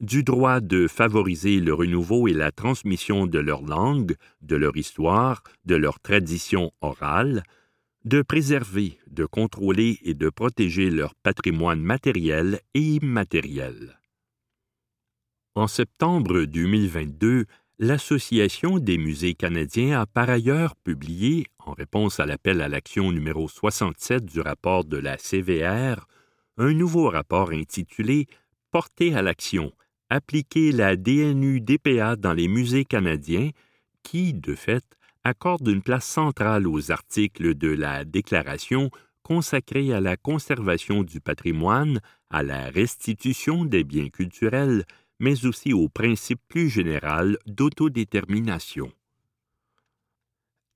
du 0.00 0.22
droit 0.22 0.60
de 0.60 0.88
favoriser 0.88 1.60
le 1.60 1.74
renouveau 1.74 2.26
et 2.26 2.32
la 2.32 2.52
transmission 2.52 3.26
de 3.26 3.38
leur 3.38 3.62
langue, 3.62 4.16
de 4.40 4.56
leur 4.56 4.76
histoire, 4.76 5.42
de 5.66 5.76
leur 5.76 6.00
tradition 6.00 6.72
orale, 6.80 7.42
de 8.04 8.22
préserver, 8.22 8.98
de 9.10 9.26
contrôler 9.26 9.98
et 10.02 10.14
de 10.14 10.30
protéger 10.30 10.90
leur 10.90 11.14
patrimoine 11.14 11.82
matériel 11.82 12.60
et 12.72 12.80
immatériel. 12.80 14.00
En 15.54 15.66
septembre 15.66 16.44
2022, 16.44 17.44
l'Association 17.78 18.78
des 18.78 18.96
musées 18.96 19.34
canadiens 19.34 20.00
a 20.00 20.06
par 20.06 20.30
ailleurs 20.30 20.76
publié, 20.76 21.46
en 21.58 21.72
réponse 21.72 22.20
à 22.20 22.26
l'appel 22.26 22.62
à 22.62 22.68
l'action 22.68 23.12
numéro 23.12 23.48
67 23.48 24.24
du 24.24 24.40
rapport 24.40 24.84
de 24.84 24.96
la 24.96 25.18
CVR, 25.18 26.06
un 26.60 26.74
nouveau 26.74 27.08
rapport 27.08 27.52
intitulé 27.52 28.26
Porter 28.70 29.14
à 29.14 29.22
l'action, 29.22 29.72
appliquer 30.10 30.72
la 30.72 30.94
DNU-DPA 30.94 32.16
dans 32.16 32.34
les 32.34 32.48
musées 32.48 32.84
canadiens 32.84 33.50
qui, 34.02 34.34
de 34.34 34.54
fait, 34.54 34.84
accorde 35.24 35.66
une 35.66 35.82
place 35.82 36.04
centrale 36.04 36.66
aux 36.66 36.92
articles 36.92 37.54
de 37.54 37.68
la 37.68 38.04
Déclaration 38.04 38.90
consacrés 39.22 39.94
à 39.94 40.00
la 40.00 40.18
conservation 40.18 41.02
du 41.02 41.20
patrimoine, 41.20 42.00
à 42.28 42.42
la 42.42 42.68
restitution 42.68 43.64
des 43.64 43.82
biens 43.82 44.10
culturels, 44.10 44.84
mais 45.18 45.46
aussi 45.46 45.72
au 45.72 45.88
principe 45.88 46.40
plus 46.46 46.68
général 46.68 47.38
d'autodétermination. 47.46 48.92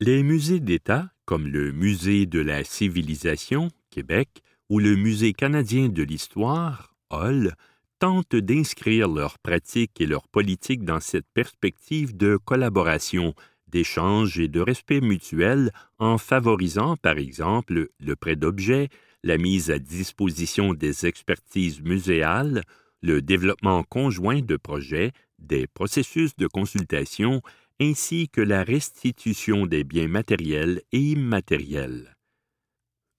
Les 0.00 0.23
musées 0.23 0.61
d'État, 0.61 1.11
comme 1.26 1.47
le 1.47 1.73
Musée 1.73 2.26
de 2.26 2.41
la 2.41 2.64
civilisation, 2.64 3.71
Québec, 3.91 4.43
ou 4.75 4.81
le 4.81 4.97
Musée 4.97 5.35
canadien 5.35 5.88
de 5.88 6.02
l'histoire, 6.02 6.97
Hall, 7.09 7.54
tentent 8.00 8.35
d'inscrire 8.35 9.07
leurs 9.07 9.38
pratiques 9.38 10.00
et 10.00 10.07
leurs 10.07 10.26
politiques 10.26 10.85
dans 10.85 10.99
cette 10.99 11.28
perspective 11.33 12.16
de 12.16 12.37
collaboration, 12.37 13.35
d'échange 13.69 14.40
et 14.40 14.49
de 14.49 14.59
respect 14.59 15.00
mutuel 15.00 15.71
en 16.00 16.19
favorisant, 16.19 16.97
par 16.97 17.19
exemple, 17.19 17.90
le 18.00 18.16
prêt 18.16 18.35
d'objets, 18.35 18.88
la 19.23 19.38
mise 19.38 19.71
à 19.71 19.78
disposition 19.78 20.75
des 20.75 21.07
expertises 21.07 21.81
muséales, 21.81 22.64
le 23.00 23.23
développement 23.23 23.85
conjoint 23.85 24.40
de 24.40 24.57
projets, 24.57 25.12
des 25.38 25.69
processus 25.69 26.35
de 26.35 26.49
consultation, 26.49 27.43
ainsi 27.81 28.28
que 28.28 28.40
la 28.40 28.64
restitution 28.64 29.66
des 29.66 29.85
biens 29.85 30.09
matériels 30.09 30.83
et 30.90 30.99
immatériels. 30.99 32.13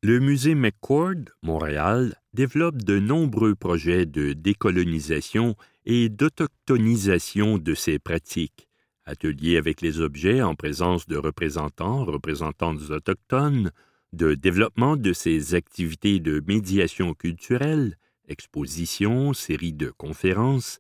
Le 0.07 0.19
musée 0.19 0.53
McCord, 0.53 1.33
Montréal, 1.41 2.21
développe 2.31 2.83
de 2.83 2.99
nombreux 2.99 3.55
projets 3.55 4.05
de 4.05 4.33
décolonisation 4.33 5.55
et 5.83 6.09
d'autochtonisation 6.09 7.57
de 7.57 7.73
ces 7.73 7.97
pratiques, 7.97 8.69
ateliers 9.05 9.57
avec 9.57 9.81
les 9.81 10.01
objets 10.01 10.43
en 10.43 10.53
présence 10.53 11.07
de 11.07 11.17
représentants, 11.17 12.05
représentantes 12.05 12.91
autochtones, 12.91 13.71
de 14.13 14.35
développement 14.35 14.95
de 14.95 15.11
ces 15.11 15.55
activités 15.55 16.19
de 16.19 16.39
médiation 16.47 17.15
culturelle, 17.15 17.97
expositions, 18.27 19.33
séries 19.33 19.73
de 19.73 19.89
conférences, 19.89 20.77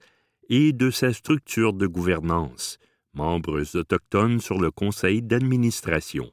et 0.49 0.71
de 0.71 0.91
sa 0.91 1.13
structure 1.13 1.73
de 1.73 1.87
gouvernance, 1.87 2.77
membres 3.15 3.75
autochtones 3.75 4.39
sur 4.39 4.61
le 4.61 4.69
conseil 4.69 5.23
d'administration. 5.23 6.31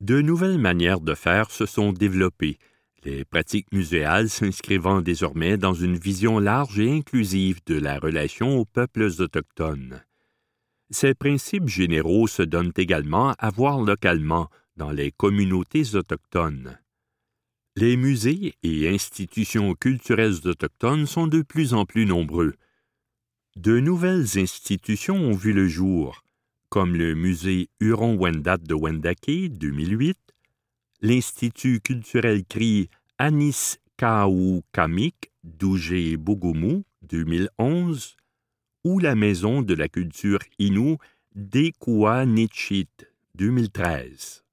De 0.00 0.22
nouvelles 0.22 0.58
manières 0.58 1.00
de 1.00 1.14
faire 1.14 1.50
se 1.50 1.66
sont 1.66 1.92
développées, 1.92 2.58
les 3.04 3.24
pratiques 3.24 3.72
muséales 3.72 4.30
s'inscrivant 4.30 5.00
désormais 5.02 5.56
dans 5.56 5.74
une 5.74 5.96
vision 5.96 6.38
large 6.38 6.78
et 6.78 6.90
inclusive 6.90 7.60
de 7.66 7.74
la 7.76 7.98
relation 7.98 8.58
aux 8.58 8.64
peuples 8.64 9.08
autochtones. 9.18 10.02
Ces 10.90 11.14
principes 11.14 11.68
généraux 11.68 12.26
se 12.26 12.42
donnent 12.42 12.72
également 12.76 13.34
à 13.38 13.50
voir 13.50 13.80
localement 13.80 14.48
dans 14.76 14.90
les 14.90 15.12
communautés 15.12 15.94
autochtones. 15.94 16.78
Les 17.76 17.96
musées 17.96 18.54
et 18.62 18.88
institutions 18.88 19.74
culturelles 19.74 20.46
autochtones 20.46 21.06
sont 21.06 21.26
de 21.26 21.42
plus 21.42 21.74
en 21.74 21.84
plus 21.84 22.06
nombreux. 22.06 22.54
De 23.56 23.78
nouvelles 23.78 24.38
institutions 24.38 25.16
ont 25.16 25.34
vu 25.34 25.52
le 25.52 25.68
jour, 25.68 26.24
comme 26.70 26.94
le 26.94 27.16
musée 27.16 27.68
Huron-Wendat 27.80 28.58
de 28.58 28.74
Wendake 28.74 29.50
2008, 29.50 30.16
l'Institut 31.02 31.80
culturel 31.80 32.44
CRI 32.44 32.88
Anis 33.18 33.78
Kamik 34.72 35.32
d'Ougé 35.42 36.16
Bougoumu 36.16 36.84
2011 37.02 38.16
ou 38.84 38.98
la 39.00 39.16
Maison 39.16 39.62
de 39.62 39.74
la 39.74 39.88
culture 39.88 40.38
Innu 40.58 40.96
d'Ekouanichit 41.34 42.88
2013. 43.34 44.44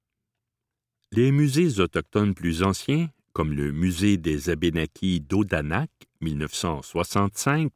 Les 1.12 1.30
musées 1.30 1.80
autochtones 1.80 2.34
plus 2.34 2.62
anciens, 2.62 3.08
comme 3.32 3.52
le 3.52 3.70
Musée 3.70 4.16
des 4.16 4.50
Abénakis 4.50 5.20
d'Odanak 5.20 5.90
1965, 6.20 7.72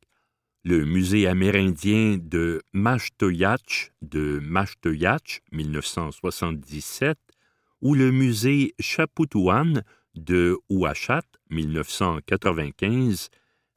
le 0.64 0.84
musée 0.84 1.26
amérindien 1.26 2.18
de 2.22 2.62
Mashtoyach 2.72 3.90
de 4.00 4.38
Mashtoyach 4.40 5.40
1977 5.50 7.18
ou 7.80 7.94
le 7.94 8.12
musée 8.12 8.72
Chaputouan 8.78 9.82
de 10.14 10.56
Ouachat 10.68 11.24
1995 11.50 13.28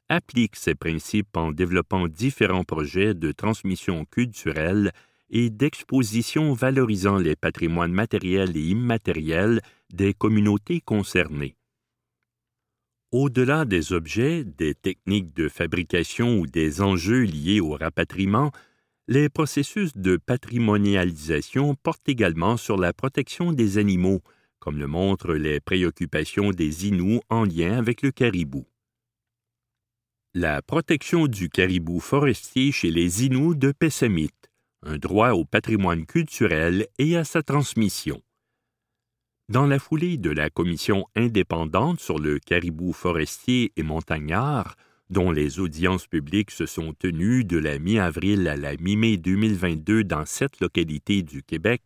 appliquent 0.09 0.55
ces 0.55 0.75
principes 0.75 1.35
en 1.35 1.51
développant 1.51 2.07
différents 2.07 2.63
projets 2.63 3.15
de 3.15 3.31
transmission 3.31 4.05
culturelle 4.05 4.91
et 5.31 5.49
d'expositions 5.49 6.53
valorisant 6.53 7.17
les 7.17 7.35
patrimoines 7.35 7.93
matériels 7.93 8.55
et 8.55 8.61
immatériels 8.61 9.61
des 9.91 10.13
communautés 10.13 10.81
concernées. 10.81 11.55
Au-delà 13.17 13.63
des 13.63 13.93
objets, 13.93 14.43
des 14.43 14.75
techniques 14.75 15.33
de 15.33 15.47
fabrication 15.47 16.37
ou 16.37 16.47
des 16.47 16.81
enjeux 16.81 17.21
liés 17.21 17.61
au 17.61 17.77
rapatriement, 17.77 18.51
les 19.07 19.29
processus 19.29 19.95
de 19.95 20.17
patrimonialisation 20.17 21.75
portent 21.75 22.09
également 22.09 22.57
sur 22.57 22.75
la 22.75 22.91
protection 22.91 23.53
des 23.53 23.77
animaux, 23.77 24.21
comme 24.59 24.77
le 24.77 24.87
montrent 24.87 25.33
les 25.33 25.61
préoccupations 25.61 26.51
des 26.51 26.89
Inuits 26.89 27.21
en 27.29 27.45
lien 27.45 27.77
avec 27.77 28.01
le 28.01 28.11
caribou. 28.11 28.65
La 30.33 30.61
protection 30.61 31.27
du 31.27 31.47
caribou 31.47 32.01
forestier 32.01 32.73
chez 32.73 32.91
les 32.91 33.23
Inuits 33.23 33.55
de 33.55 33.71
Pessamit, 33.71 34.35
un 34.81 34.97
droit 34.97 35.29
au 35.29 35.45
patrimoine 35.45 36.05
culturel 36.05 36.87
et 36.99 37.15
à 37.15 37.23
sa 37.23 37.43
transmission. 37.43 38.21
Dans 39.47 39.67
la 39.67 39.77
foulée 39.77 40.17
de 40.17 40.31
la 40.31 40.49
commission 40.49 41.05
indépendante 41.15 41.99
sur 41.99 42.17
le 42.17 42.39
caribou 42.39 42.93
forestier 42.93 43.71
et 43.75 43.83
montagnard, 43.83 44.75
dont 45.11 45.29
les 45.29 45.59
audiences 45.59 46.07
publiques 46.07 46.49
se 46.49 46.65
sont 46.65 46.93
tenues 46.93 47.43
de 47.43 47.59
la 47.59 47.77
mi-avril 47.77 48.47
à 48.47 48.55
la 48.55 48.75
mi-mai 48.75 49.17
2022 49.17 50.03
dans 50.03 50.25
sept 50.25 50.59
localités 50.61 51.21
du 51.21 51.43
Québec, 51.43 51.83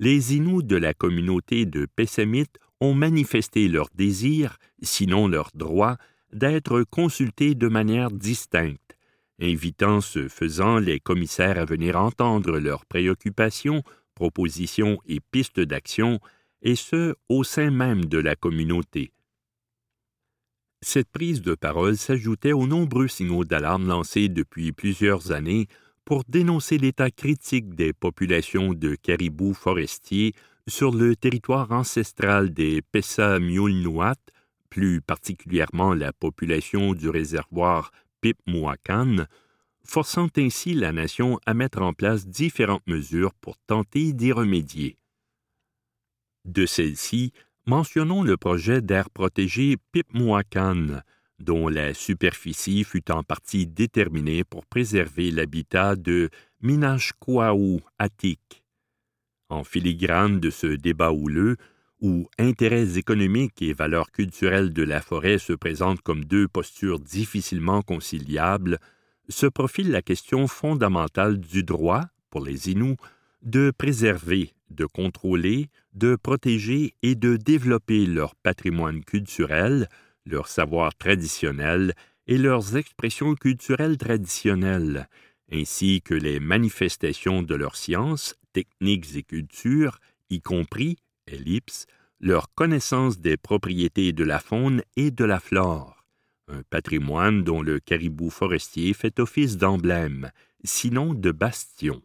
les 0.00 0.34
Inuits 0.34 0.64
de 0.64 0.74
la 0.74 0.92
communauté 0.92 1.64
de 1.64 1.86
Pessamit 1.86 2.48
ont 2.80 2.94
manifesté 2.94 3.68
leur 3.68 3.86
désir, 3.94 4.56
sinon 4.82 5.28
leur 5.28 5.50
droit, 5.54 5.96
d'être 6.32 6.82
consultés 6.82 7.54
de 7.54 7.68
manière 7.68 8.10
distincte, 8.10 8.96
invitant 9.40 10.00
ce 10.00 10.26
faisant 10.26 10.80
les 10.80 10.98
commissaires 10.98 11.58
à 11.58 11.64
venir 11.64 11.94
entendre 11.94 12.58
leurs 12.58 12.84
préoccupations, 12.84 13.84
propositions 14.16 14.98
et 15.06 15.20
pistes 15.20 15.60
d'action, 15.60 16.18
et 16.62 16.76
ce, 16.76 17.14
au 17.28 17.44
sein 17.44 17.70
même 17.70 18.04
de 18.04 18.18
la 18.18 18.36
communauté. 18.36 19.12
Cette 20.82 21.10
prise 21.10 21.42
de 21.42 21.54
parole 21.54 21.96
s'ajoutait 21.96 22.52
aux 22.52 22.66
nombreux 22.66 23.08
signaux 23.08 23.44
d'alarme 23.44 23.86
lancés 23.86 24.28
depuis 24.28 24.72
plusieurs 24.72 25.30
années 25.30 25.66
pour 26.04 26.24
dénoncer 26.26 26.78
l'état 26.78 27.10
critique 27.10 27.74
des 27.74 27.92
populations 27.92 28.72
de 28.72 28.94
caribous 28.94 29.54
forestiers 29.54 30.32
sur 30.66 30.92
le 30.92 31.16
territoire 31.16 31.70
ancestral 31.70 32.52
des 32.52 32.80
Pessa-Miulnuat, 32.80 34.16
plus 34.70 35.02
particulièrement 35.02 35.94
la 35.94 36.12
population 36.12 36.94
du 36.94 37.08
réservoir 37.10 37.90
Pipmuakan, 38.20 39.26
forçant 39.84 40.28
ainsi 40.36 40.74
la 40.74 40.92
nation 40.92 41.38
à 41.46 41.54
mettre 41.54 41.82
en 41.82 41.92
place 41.92 42.26
différentes 42.26 42.86
mesures 42.86 43.34
pour 43.34 43.58
tenter 43.66 44.12
d'y 44.12 44.32
remédier. 44.32 44.96
De 46.50 46.66
celles-ci, 46.66 47.32
mentionnons 47.64 48.24
le 48.24 48.36
projet 48.36 48.82
d'air 48.82 49.08
protégé 49.08 49.76
Pipmuakan, 49.92 51.00
dont 51.38 51.68
la 51.68 51.94
superficie 51.94 52.82
fut 52.82 53.08
en 53.12 53.22
partie 53.22 53.68
déterminée 53.68 54.42
pour 54.42 54.66
préserver 54.66 55.30
l'habitat 55.30 55.94
de 55.94 56.28
Minashquaou 56.60 57.80
Atik. 58.00 58.64
En 59.48 59.62
filigrane 59.62 60.40
de 60.40 60.50
ce 60.50 60.66
débat 60.66 61.12
houleux, 61.12 61.56
où 62.00 62.28
intérêts 62.36 62.98
économiques 62.98 63.62
et 63.62 63.72
valeurs 63.72 64.10
culturelles 64.10 64.72
de 64.72 64.82
la 64.82 65.00
forêt 65.00 65.38
se 65.38 65.52
présentent 65.52 66.02
comme 66.02 66.24
deux 66.24 66.48
postures 66.48 66.98
difficilement 66.98 67.82
conciliables, 67.82 68.80
se 69.28 69.46
profile 69.46 69.92
la 69.92 70.02
question 70.02 70.48
fondamentale 70.48 71.38
du 71.38 71.62
droit, 71.62 72.06
pour 72.28 72.44
les 72.44 72.70
Inuits, 72.70 72.96
de 73.42 73.70
préserver, 73.70 74.52
de 74.70 74.86
contrôler, 74.86 75.68
de 75.92 76.16
protéger 76.16 76.94
et 77.02 77.14
de 77.14 77.36
développer 77.36 78.06
leur 78.06 78.34
patrimoine 78.34 79.04
culturel, 79.04 79.88
leur 80.26 80.48
savoir 80.48 80.94
traditionnel 80.96 81.94
et 82.26 82.38
leurs 82.38 82.76
expressions 82.76 83.34
culturelles 83.34 83.98
traditionnelles, 83.98 85.08
ainsi 85.52 86.00
que 86.02 86.14
les 86.14 86.40
manifestations 86.40 87.42
de 87.42 87.54
leurs 87.54 87.76
sciences, 87.76 88.36
techniques 88.52 89.16
et 89.16 89.22
cultures, 89.22 89.98
y 90.30 90.40
compris 90.40 90.96
ellipse, 91.26 91.86
leur 92.20 92.52
connaissance 92.54 93.18
des 93.18 93.36
propriétés 93.36 94.12
de 94.12 94.24
la 94.24 94.38
faune 94.38 94.82
et 94.96 95.10
de 95.10 95.24
la 95.24 95.40
flore, 95.40 96.04
un 96.48 96.62
patrimoine 96.68 97.42
dont 97.42 97.62
le 97.62 97.80
caribou 97.80 98.30
forestier 98.30 98.92
fait 98.92 99.18
office 99.18 99.56
d'emblème, 99.56 100.30
sinon 100.62 101.14
de 101.14 101.30
bastion. 101.30 102.02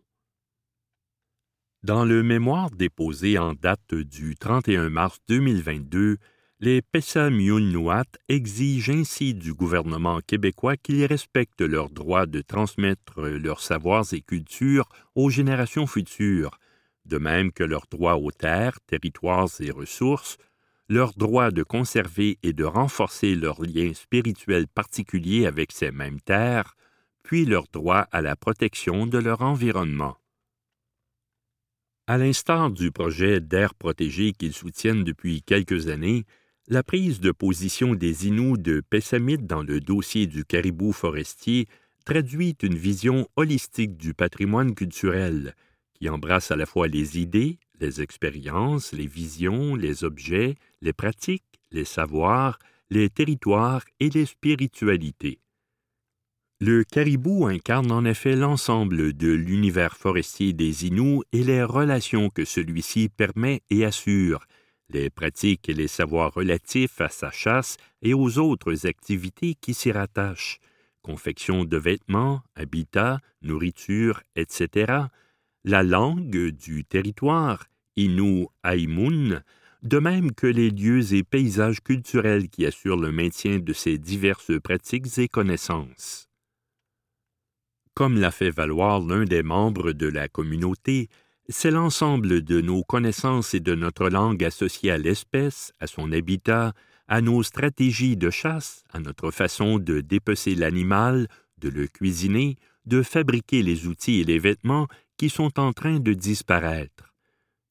Dans 1.86 2.04
le 2.04 2.24
mémoire 2.24 2.72
déposé 2.72 3.38
en 3.38 3.54
date 3.54 3.94
du 3.94 4.34
31 4.36 4.90
mars 4.90 5.20
2022, 5.30 6.18
les 6.60 6.82
Pessa-Miulnuat 6.82 8.06
exigent 8.28 8.92
ainsi 8.92 9.36
du 9.36 9.54
gouvernement 9.54 10.20
québécois 10.26 10.78
qu'il 10.78 11.06
respecte 11.06 11.62
leur 11.62 11.92
droit 11.92 12.26
de 12.26 12.42
transmettre 12.42 13.22
leurs 13.22 13.60
savoirs 13.60 14.12
et 14.14 14.22
cultures 14.22 14.90
aux 15.14 15.30
générations 15.30 15.86
futures, 15.86 16.58
de 17.06 17.20
même 17.20 17.52
que 17.52 17.64
leurs 17.64 17.86
droits 17.92 18.18
aux 18.18 18.32
terres, 18.32 18.80
territoires 18.88 19.50
et 19.60 19.70
ressources, 19.70 20.38
leur 20.90 21.14
droit 21.14 21.52
de 21.52 21.62
conserver 21.62 22.40
et 22.42 22.54
de 22.54 22.64
renforcer 22.64 23.36
leurs 23.36 23.62
liens 23.62 23.94
spirituels 23.94 24.68
particuliers 24.68 25.46
avec 25.46 25.72
ces 25.72 25.92
mêmes 25.92 26.20
terres, 26.20 26.74
puis 27.22 27.46
leur 27.46 27.68
droit 27.72 28.08
à 28.12 28.24
la 28.24 28.36
protection 28.36 29.06
de 29.06 29.20
leur 29.20 29.44
environnement. 29.44 30.18
À 32.08 32.20
l'instar 32.20 32.70
du 32.70 32.92
projet 32.92 33.40
d'air 33.42 33.74
protégé 33.74 34.32
qu'ils 34.34 34.54
soutiennent 34.54 35.04
depuis 35.04 35.42
quelques 35.42 35.88
années, 35.88 36.26
la 36.68 36.84
prise 36.84 37.20
de 37.20 37.32
position 37.32 37.96
des 37.96 38.28
Inuits 38.28 38.60
de 38.60 38.80
Pessamit 38.88 39.40
dans 39.40 39.64
le 39.64 39.80
dossier 39.80 40.28
du 40.28 40.46
caribou 40.46 40.92
forestier 40.92 41.68
traduit 42.06 42.56
une 42.62 42.76
vision 42.76 43.28
holistique 43.36 43.98
du 43.98 44.14
patrimoine 44.14 44.76
culturel, 44.76 45.56
qui 45.96 46.08
embrasse 46.08 46.52
à 46.52 46.56
la 46.56 46.68
fois 46.68 46.88
les 46.88 47.20
idées, 47.20 47.58
les 47.80 48.04
expériences, 48.04 48.94
les 48.94 49.08
visions, 49.08 49.76
les 49.76 50.04
objets, 50.04 50.54
les 50.82 50.94
pratiques, 50.94 51.60
les 51.72 51.86
savoirs, 51.86 52.60
les 52.92 53.10
territoires 53.10 53.84
et 54.00 54.12
les 54.12 54.28
spiritualités. 54.28 55.40
Le 56.62 56.86
caribou 56.86 57.48
incarne 57.48 57.92
en 57.92 58.06
effet 58.06 58.38
l'ensemble 58.38 59.12
de 59.12 59.28
l'univers 59.28 59.98
forestier 59.98 60.54
des 60.54 60.86
Inuits 60.86 61.24
et 61.34 61.44
les 61.44 61.64
relations 61.64 62.30
que 62.30 62.46
celui-ci 62.46 63.10
permet 63.10 63.62
et 63.70 63.84
assure, 63.84 64.48
les 64.90 65.10
pratiques 65.10 65.68
et 65.68 65.74
les 65.74 65.90
savoirs 65.90 66.34
relatifs 66.34 67.02
à 67.02 67.10
sa 67.10 67.30
chasse 67.30 67.76
et 68.02 68.14
aux 68.14 68.38
autres 68.38 68.88
activités 68.88 69.56
qui 69.56 69.74
s'y 69.74 69.92
rattachent, 69.92 70.60
confection 71.02 71.66
de 71.66 71.76
vêtements, 71.76 72.42
habitat, 72.56 73.20
nourriture, 73.42 74.22
etc., 74.38 74.94
la 75.66 75.84
langue 75.84 76.52
du 76.52 76.86
territoire, 76.86 77.66
Inu 77.98 78.48
Aimun, 78.64 79.42
de 79.84 80.00
même 80.00 80.32
que 80.32 80.48
les 80.48 80.70
lieux 80.70 81.14
et 81.14 81.24
paysages 81.24 81.82
culturels 81.82 82.48
qui 82.48 82.66
assurent 82.66 82.96
le 82.96 83.12
maintien 83.12 83.60
de 83.60 83.74
ces 83.74 83.98
diverses 83.98 84.58
pratiques 84.64 85.18
et 85.18 85.28
connaissances. 85.28 86.30
Comme 87.96 88.20
l'a 88.20 88.32
fait 88.32 88.50
valoir 88.50 89.00
l'un 89.00 89.24
des 89.24 89.42
membres 89.42 89.94
de 89.94 90.08
la 90.08 90.28
communauté, 90.28 91.08
c'est 91.48 91.72
l'ensemble 91.72 92.42
de 92.42 92.60
nos 92.60 92.84
connaissances 92.84 93.54
et 93.54 93.62
de 93.62 93.74
notre 93.74 94.10
langue 94.10 94.44
associées 94.44 94.92
à 94.92 94.98
l'espèce, 94.98 95.72
à 95.80 95.88
son 95.88 96.12
habitat, 96.12 96.74
à 97.08 97.22
nos 97.22 97.42
stratégies 97.42 98.18
de 98.18 98.30
chasse, 98.30 98.84
à 98.92 99.00
notre 99.00 99.32
façon 99.32 99.80
de 99.80 100.02
dépecer 100.02 100.56
l'animal, 100.56 101.30
de 101.60 101.70
le 101.70 101.88
cuisiner, 101.88 102.58
de 102.86 103.02
fabriquer 103.02 103.64
les 103.64 103.88
outils 103.88 104.20
et 104.20 104.26
les 104.26 104.40
vêtements 104.40 104.88
qui 105.16 105.30
sont 105.30 105.58
en 105.58 105.72
train 105.72 106.00
de 106.00 106.12
disparaître. 106.12 107.14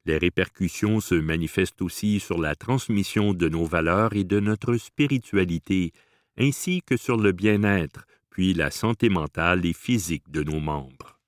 Les 0.07 0.17
répercussions 0.17 1.01
se 1.01 1.15
manifestent 1.15 1.83
aussi 1.83 2.19
sur 2.19 2.39
la 2.39 2.55
transmission 2.55 3.35
de 3.35 3.51
nos 3.51 3.67
valeurs 3.67 4.15
et 4.15 4.25
de 4.25 4.41
notre 4.41 4.79
spiritualité, 4.79 5.93
ainsi 6.39 6.81
que 6.81 6.97
sur 6.97 7.19
le 7.19 7.33
bien-être, 7.33 8.07
puis 8.35 8.53
la 8.53 8.73
santé 8.73 9.09
mentale 9.09 9.65
et 9.65 9.73
physique 9.73 10.29
de 10.31 10.43
nos 10.43 10.59
membres. 10.59 11.21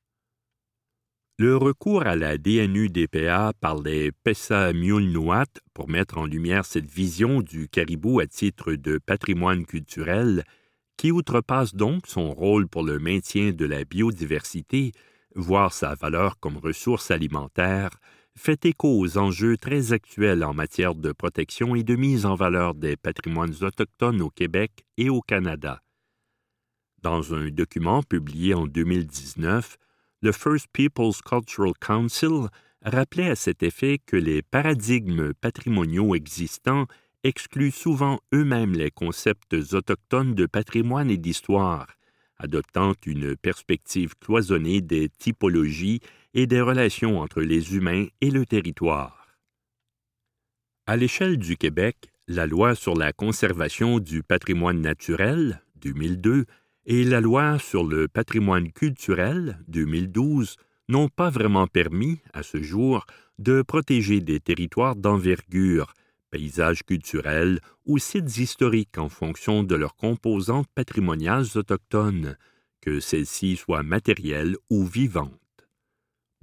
Le 1.39 1.57
recours 1.57 2.03
à 2.03 2.17
la 2.17 2.37
DNU-DPA 2.37 3.53
par 3.61 3.81
les 3.81 4.11
Pessa 4.11 4.73
Miulnuat 4.73 5.47
pour 5.73 5.89
mettre 5.89 6.19
en 6.19 6.27
lumière 6.27 6.65
cette 6.65 6.91
vision 6.91 7.43
du 7.43 7.69
caribou 7.69 8.19
à 8.19 8.27
titre 8.27 8.73
de 8.73 8.99
patrimoine 8.99 9.67
culturel, 9.67 10.43
qui 10.97 11.13
outrepasse 11.13 11.75
donc 11.75 12.07
son 12.09 12.33
rôle 12.33 12.67
pour 12.67 12.83
le 12.83 12.99
maintien 12.99 13.53
de 13.53 13.67
la 13.67 13.85
biodiversité, 13.85 14.93
voir 15.37 15.73
sa 15.73 15.95
valeur 15.95 16.41
comme 16.41 16.57
ressource 16.57 17.13
alimentaire, 17.13 17.91
fait 18.35 18.67
écho 18.67 18.99
aux 18.99 19.17
enjeux 19.17 19.57
très 19.57 19.93
actuels 19.93 20.43
en 20.43 20.55
matière 20.55 20.95
de 20.97 21.13
protection 21.13 21.77
et 21.77 21.85
de 21.85 21.95
mise 21.95 22.27
en 22.27 22.35
valeur 22.35 22.75
des 22.75 22.97
patrimoines 22.97 23.55
autochtones 23.63 24.23
au 24.23 24.31
Québec 24.31 24.85
et 24.97 25.09
au 25.09 25.21
Canada. 25.21 25.83
Dans 27.07 27.35
un 27.35 27.51
document 27.51 28.03
publié 28.03 28.53
en 28.53 28.67
2019, 28.67 29.79
le 30.23 30.33
First 30.33 30.67
Peoples 30.73 31.15
Cultural 31.25 31.73
Council 31.81 32.49
rappelait 32.83 33.31
à 33.31 33.37
cet 33.37 33.63
effet 33.63 34.01
que 34.05 34.17
les 34.17 34.43
paradigmes 34.43 35.33
patrimoniaux 35.33 36.17
existants 36.17 36.87
excluent 37.23 37.71
souvent 37.71 38.19
eux-mêmes 38.35 38.73
les 38.73 38.91
concepts 38.91 39.55
autochtones 39.73 40.35
de 40.35 40.47
patrimoine 40.47 41.09
et 41.09 41.17
d'histoire, 41.17 41.87
adoptant 42.39 42.95
une 43.07 43.37
perspective 43.37 44.17
cloisonnée 44.19 44.81
des 44.81 45.09
typologies 45.09 46.01
et 46.35 46.49
des 46.49 46.61
relations 46.61 47.21
entre 47.21 47.41
les 47.41 47.77
humains 47.77 48.07
et 48.21 48.33
le 48.33 48.45
territoire. 48.45 49.29
À 50.89 50.97
l'échelle 50.97 51.39
du 51.39 51.57
Québec, 51.57 52.09
la 52.27 52.49
loi 52.49 52.75
sur 52.75 52.97
la 52.97 53.13
conservation 53.13 54.01
du 54.01 54.25
patrimoine 54.25 54.81
naturel, 54.81 55.63
2002, 55.77 56.47
et 56.87 57.03
la 57.03 57.21
loi 57.21 57.59
sur 57.59 57.85
le 57.85 58.07
patrimoine 58.07 58.71
culturel, 58.71 59.59
2012, 59.67 60.57
n'ont 60.89 61.09
pas 61.09 61.31
vraiment 61.31 61.67
permis, 61.67 62.21
à 62.33 62.45
ce 62.45 62.63
jour, 62.63 63.07
de 63.39 63.63
protéger 63.63 64.21
des 64.21 64.39
territoires 64.39 64.95
d'envergure, 64.95 65.93
paysages 66.31 66.85
culturels 66.85 67.61
ou 67.87 67.99
sites 67.99 68.39
historiques 68.39 68.99
en 68.99 69.09
fonction 69.09 69.65
de 69.65 69.75
leurs 69.75 69.97
composantes 69.97 70.69
patrimoniales 70.77 71.47
autochtones, 71.57 72.37
que 72.81 73.01
celles-ci 73.01 73.57
soient 73.57 73.83
matérielles 73.83 74.57
ou 74.71 74.85
vivantes. 74.85 75.33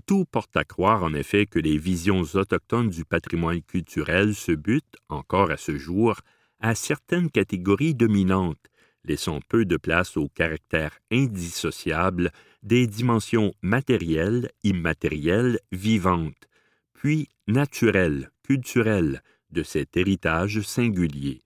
Tout 0.06 0.26
porte 0.26 0.58
à 0.58 0.66
croire 0.66 1.04
en 1.04 1.14
effet 1.14 1.46
que 1.46 1.60
les 1.60 1.78
visions 1.78 2.24
autochtones 2.34 2.90
du 2.90 3.06
patrimoine 3.06 3.62
culturel 3.62 4.36
se 4.36 4.52
butent, 4.52 4.98
encore 5.08 5.52
à 5.52 5.58
ce 5.58 5.78
jour, 5.78 6.20
à 6.60 6.76
certaines 6.76 7.32
catégories 7.32 7.96
dominantes, 7.96 8.70
laissant 9.06 9.40
peu 9.48 9.66
de 9.66 9.78
place 9.78 10.18
au 10.18 10.30
caractère 10.30 10.98
indissociable 11.12 12.32
des 12.62 12.88
dimensions 12.88 13.54
matérielles, 13.62 14.50
immatérielles, 14.64 15.60
vivantes, 15.72 16.48
puis 16.94 17.30
naturelles, 17.48 18.32
culturelles, 18.44 19.22
de 19.52 19.64
cet 19.64 19.98
héritage 19.98 20.62
singulier. 20.62 21.42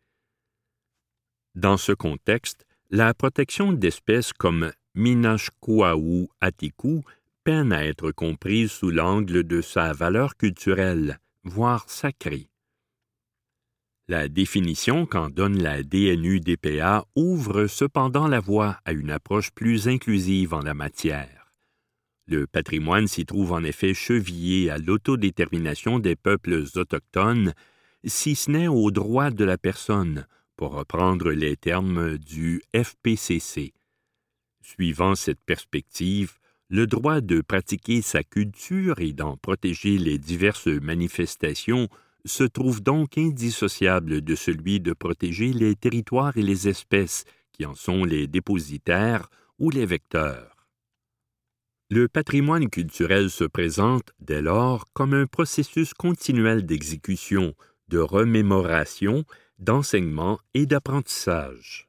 Dans 1.56 1.78
ce 1.78 1.92
contexte, 1.92 2.66
la 2.90 3.14
protection 3.14 3.74
d'espèces 3.74 4.32
comme 4.32 4.72
Minashkuaou 4.96 6.30
atiku 6.40 7.04
peine 7.44 7.74
à 7.74 7.86
être 7.86 8.12
comprise 8.12 8.72
sous 8.72 8.92
l'angle 8.92 9.44
de 9.44 9.62
sa 9.62 9.92
valeur 9.94 10.38
culturelle, 10.38 11.20
voire 11.44 11.90
sacrée. 11.90 12.50
La 14.10 14.30
définition 14.30 15.06
qu'en 15.06 15.30
donne 15.30 15.62
la 15.62 15.84
DNU-DPA 15.84 17.06
ouvre 17.18 17.68
cependant 17.68 18.30
la 18.30 18.40
voie 18.40 18.80
à 18.86 18.94
une 18.94 19.12
approche 19.12 19.52
plus 19.52 19.90
inclusive 19.90 20.54
en 20.54 20.62
la 20.62 20.74
matière. 20.74 21.52
Le 22.26 22.48
patrimoine 22.48 23.08
s'y 23.08 23.26
trouve 23.26 23.52
en 23.52 23.64
effet 23.66 23.94
chevillé 23.94 24.70
à 24.70 24.78
l'autodétermination 24.78 26.00
des 26.00 26.16
peuples 26.16 26.64
autochtones 26.76 27.54
si 28.06 28.36
ce 28.36 28.50
n'est 28.50 28.70
au 28.70 28.92
droit 28.92 29.30
de 29.30 29.44
la 29.44 29.58
personne, 29.58 30.26
pour 30.56 30.72
reprendre 30.72 31.32
les 31.32 31.58
termes 31.58 32.18
du 32.18 32.62
FPCC. 32.74 33.74
Suivant 34.62 35.16
cette 35.16 35.42
perspective, 35.46 36.38
le 36.70 36.88
droit 36.88 37.20
de 37.20 37.42
pratiquer 37.42 38.02
sa 38.02 38.24
culture 38.24 39.00
et 39.00 39.12
d'en 39.12 39.36
protéger 39.36 39.98
les 39.98 40.18
diverses 40.18 40.68
manifestations 40.68 41.90
se 42.28 42.44
trouve 42.44 42.82
donc 42.82 43.18
indissociable 43.18 44.22
de 44.22 44.36
celui 44.36 44.80
de 44.80 44.94
protéger 44.94 45.54
les 45.54 45.76
territoires 45.76 46.38
et 46.38 46.44
les 46.44 46.68
espèces 46.68 47.26
qui 47.52 47.66
en 47.66 47.76
sont 47.76 48.04
les 48.04 48.28
dépositaires 48.28 49.30
ou 49.60 49.70
les 49.70 49.86
vecteurs. 49.86 50.68
Le 51.90 52.10
patrimoine 52.10 52.70
culturel 52.70 53.30
se 53.30 53.46
présente, 53.46 54.12
dès 54.20 54.42
lors, 54.42 54.86
comme 54.94 55.14
un 55.14 55.26
processus 55.26 55.94
continuel 55.94 56.66
d'exécution, 56.66 57.56
de 57.88 58.00
remémoration, 58.00 59.24
d'enseignement 59.58 60.38
et 60.54 60.66
d'apprentissage. 60.66 61.88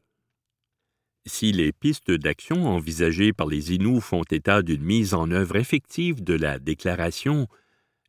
Si 1.27 1.53
les 1.53 1.73
pistes 1.73 2.13
d'action 2.13 2.67
envisagées 2.67 3.33
par 3.33 3.49
les 3.49 3.75
Inuits 3.75 4.01
font 4.01 4.23
état 4.31 4.63
d'une 4.63 4.83
mise 4.83 5.15
en 5.15 5.31
œuvre 5.31 5.57
effective 5.57 6.23
de 6.23 6.35
la 6.35 6.59
déclaration, 6.59 7.49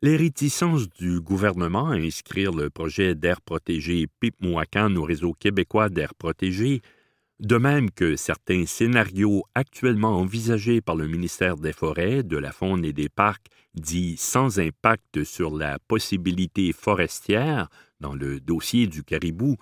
les 0.01 0.15
réticences 0.15 0.89
du 0.89 1.19
gouvernement 1.19 1.89
à 1.89 1.95
inscrire 1.95 2.53
le 2.53 2.69
projet 2.69 3.15
d'air 3.15 3.41
protégé 3.41 4.07
Pipmouacan 4.21 4.95
au 4.95 5.03
réseau 5.03 5.33
québécois 5.33 5.89
d'air 5.89 6.15
protégé, 6.15 6.81
de 7.41 7.57
même 7.57 7.91
que 7.91 8.15
certains 8.15 8.65
scénarios 8.65 9.43
actuellement 9.55 10.17
envisagés 10.17 10.79
par 10.79 10.95
le 10.95 11.07
ministère 11.07 11.57
des 11.57 11.73
Forêts, 11.73 12.23
de 12.23 12.37
la 12.37 12.53
Faune 12.53 12.85
et 12.85 12.93
des 12.93 13.09
Parcs 13.09 13.47
dit 13.75 14.15
sans 14.17 14.59
impact 14.59 15.25
sur 15.25 15.55
la 15.55 15.79
possibilité 15.79 16.71
forestière 16.71 17.67
dans 17.99 18.15
le 18.15 18.39
dossier 18.39 18.87
du 18.87 19.03
caribou, 19.03 19.57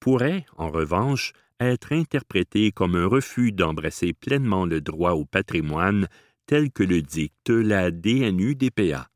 pourrait, 0.00 0.46
en 0.56 0.70
revanche, 0.70 1.32
être 1.60 1.92
interprété 1.92 2.72
comme 2.72 2.96
un 2.96 3.06
refus 3.06 3.52
d'embrasser 3.52 4.14
pleinement 4.14 4.64
le 4.64 4.80
droit 4.80 5.12
au 5.12 5.26
patrimoine 5.26 6.08
tel 6.46 6.70
que 6.70 6.82
le 6.82 7.02
dicte 7.02 7.50
la 7.50 7.90
DNU-DPA. 7.90 9.11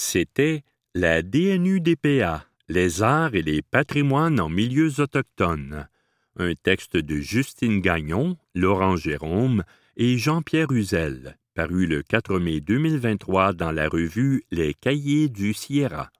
C'était 0.00 0.62
la 0.94 1.22
DNU-DPA, 1.22 2.46
les 2.68 3.02
arts 3.02 3.34
et 3.34 3.42
les 3.42 3.62
patrimoines 3.62 4.38
en 4.38 4.48
milieux 4.48 5.00
autochtones, 5.00 5.88
un 6.36 6.54
texte 6.54 6.96
de 6.96 7.16
Justine 7.16 7.80
Gagnon, 7.80 8.36
Laurent 8.54 8.94
Jérôme 8.94 9.64
et 9.96 10.16
Jean-Pierre 10.16 10.70
Uzel, 10.70 11.36
paru 11.54 11.86
le 11.86 12.04
4 12.04 12.38
mai 12.38 12.60
2023 12.60 13.54
dans 13.54 13.72
la 13.72 13.88
revue 13.88 14.44
Les 14.52 14.72
Cahiers 14.72 15.28
du 15.28 15.52
Sierra. 15.52 16.12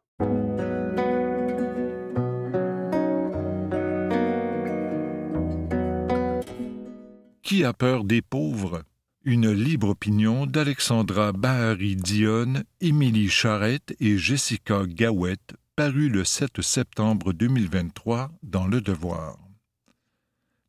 Qui 7.43 7.62
a 7.62 7.73
peur 7.73 8.03
des 8.03 8.23
pauvres? 8.23 8.83
Une 9.31 9.53
libre 9.53 9.91
opinion 9.91 10.47
d'Alexandra 10.47 11.33
Bahari 11.33 11.97
Dionne, 11.97 12.64
Émilie 12.81 13.29
Charette 13.29 13.95
et 14.01 14.17
Jessica 14.17 14.85
Gawette, 14.87 15.55
paru 15.77 16.09
le 16.09 16.25
7 16.25 16.62
septembre 16.62 17.35
2023 17.35 18.31
dans 18.43 18.67
Le 18.67 18.81
Devoir. 18.81 19.37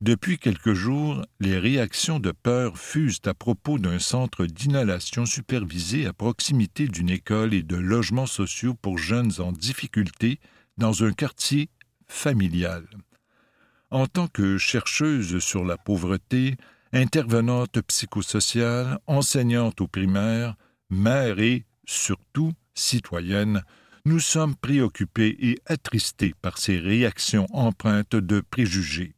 Depuis 0.02 0.38
quelques 0.38 0.74
jours, 0.74 1.26
les 1.40 1.58
réactions 1.58 2.20
de 2.20 2.34
peur 2.34 2.78
fusent 2.78 3.22
à 3.28 3.34
propos 3.34 3.80
d'un 3.80 3.98
centre 3.98 4.46
d'inhalation 4.46 5.26
supervisé 5.26 6.06
à 6.06 6.12
proximité 6.12 6.90
d'une 6.90 7.12
école 7.12 7.54
et 7.54 7.64
de 7.64 7.78
logements 7.78 8.26
sociaux 8.26 8.74
pour 8.74 8.98
jeunes 8.98 9.32
en 9.40 9.54
difficulté 9.54 10.42
dans 10.78 11.06
un 11.06 11.14
quartier 11.14 11.70
familial. 12.08 12.90
En 13.90 14.06
tant 14.06 14.28
que 14.28 14.58
chercheuse 14.58 15.40
sur 15.40 15.64
la 15.64 15.78
pauvreté, 15.78 16.58
intervenante 16.94 17.82
psychosociale, 17.82 19.00
enseignante 19.08 19.82
au 19.82 19.88
primaire, 19.88 20.56
mère 20.90 21.40
et, 21.40 21.66
surtout, 21.86 22.54
citoyenne, 22.74 23.64
nous 24.06 24.20
sommes 24.20 24.56
préoccupés 24.56 25.36
et 25.40 25.60
attristés 25.66 26.34
par 26.42 26.58
ces 26.58 26.80
réactions 26.80 27.48
empreintes 27.52 28.16
de 28.16 28.42
préjugés 28.42 29.14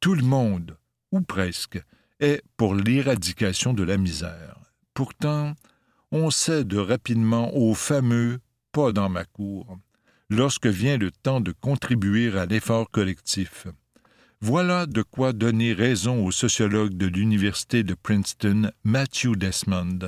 tout 0.00 0.14
le 0.14 0.22
monde, 0.22 0.78
ou 1.12 1.20
presque, 1.20 1.78
est 2.20 2.42
pour 2.56 2.74
l'éradication 2.74 3.74
de 3.74 3.82
la 3.82 3.98
misère. 3.98 4.58
Pourtant, 4.94 5.54
on 6.10 6.30
cède 6.30 6.72
rapidement 6.74 7.54
au 7.54 7.74
fameux 7.74 8.40
pas 8.72 8.92
dans 8.92 9.08
ma 9.08 9.24
cour 9.24 9.78
lorsque 10.30 10.66
vient 10.66 10.96
le 10.96 11.10
temps 11.10 11.40
de 11.40 11.52
contribuer 11.52 12.36
à 12.36 12.46
l'effort 12.46 12.90
collectif. 12.90 13.66
Voilà 14.42 14.86
de 14.86 15.02
quoi 15.02 15.34
donner 15.34 15.74
raison 15.74 16.24
au 16.24 16.30
sociologue 16.30 16.96
de 16.96 17.06
l'Université 17.06 17.82
de 17.82 17.92
Princeton, 17.92 18.70
Matthew 18.84 19.36
Desmond. 19.36 19.98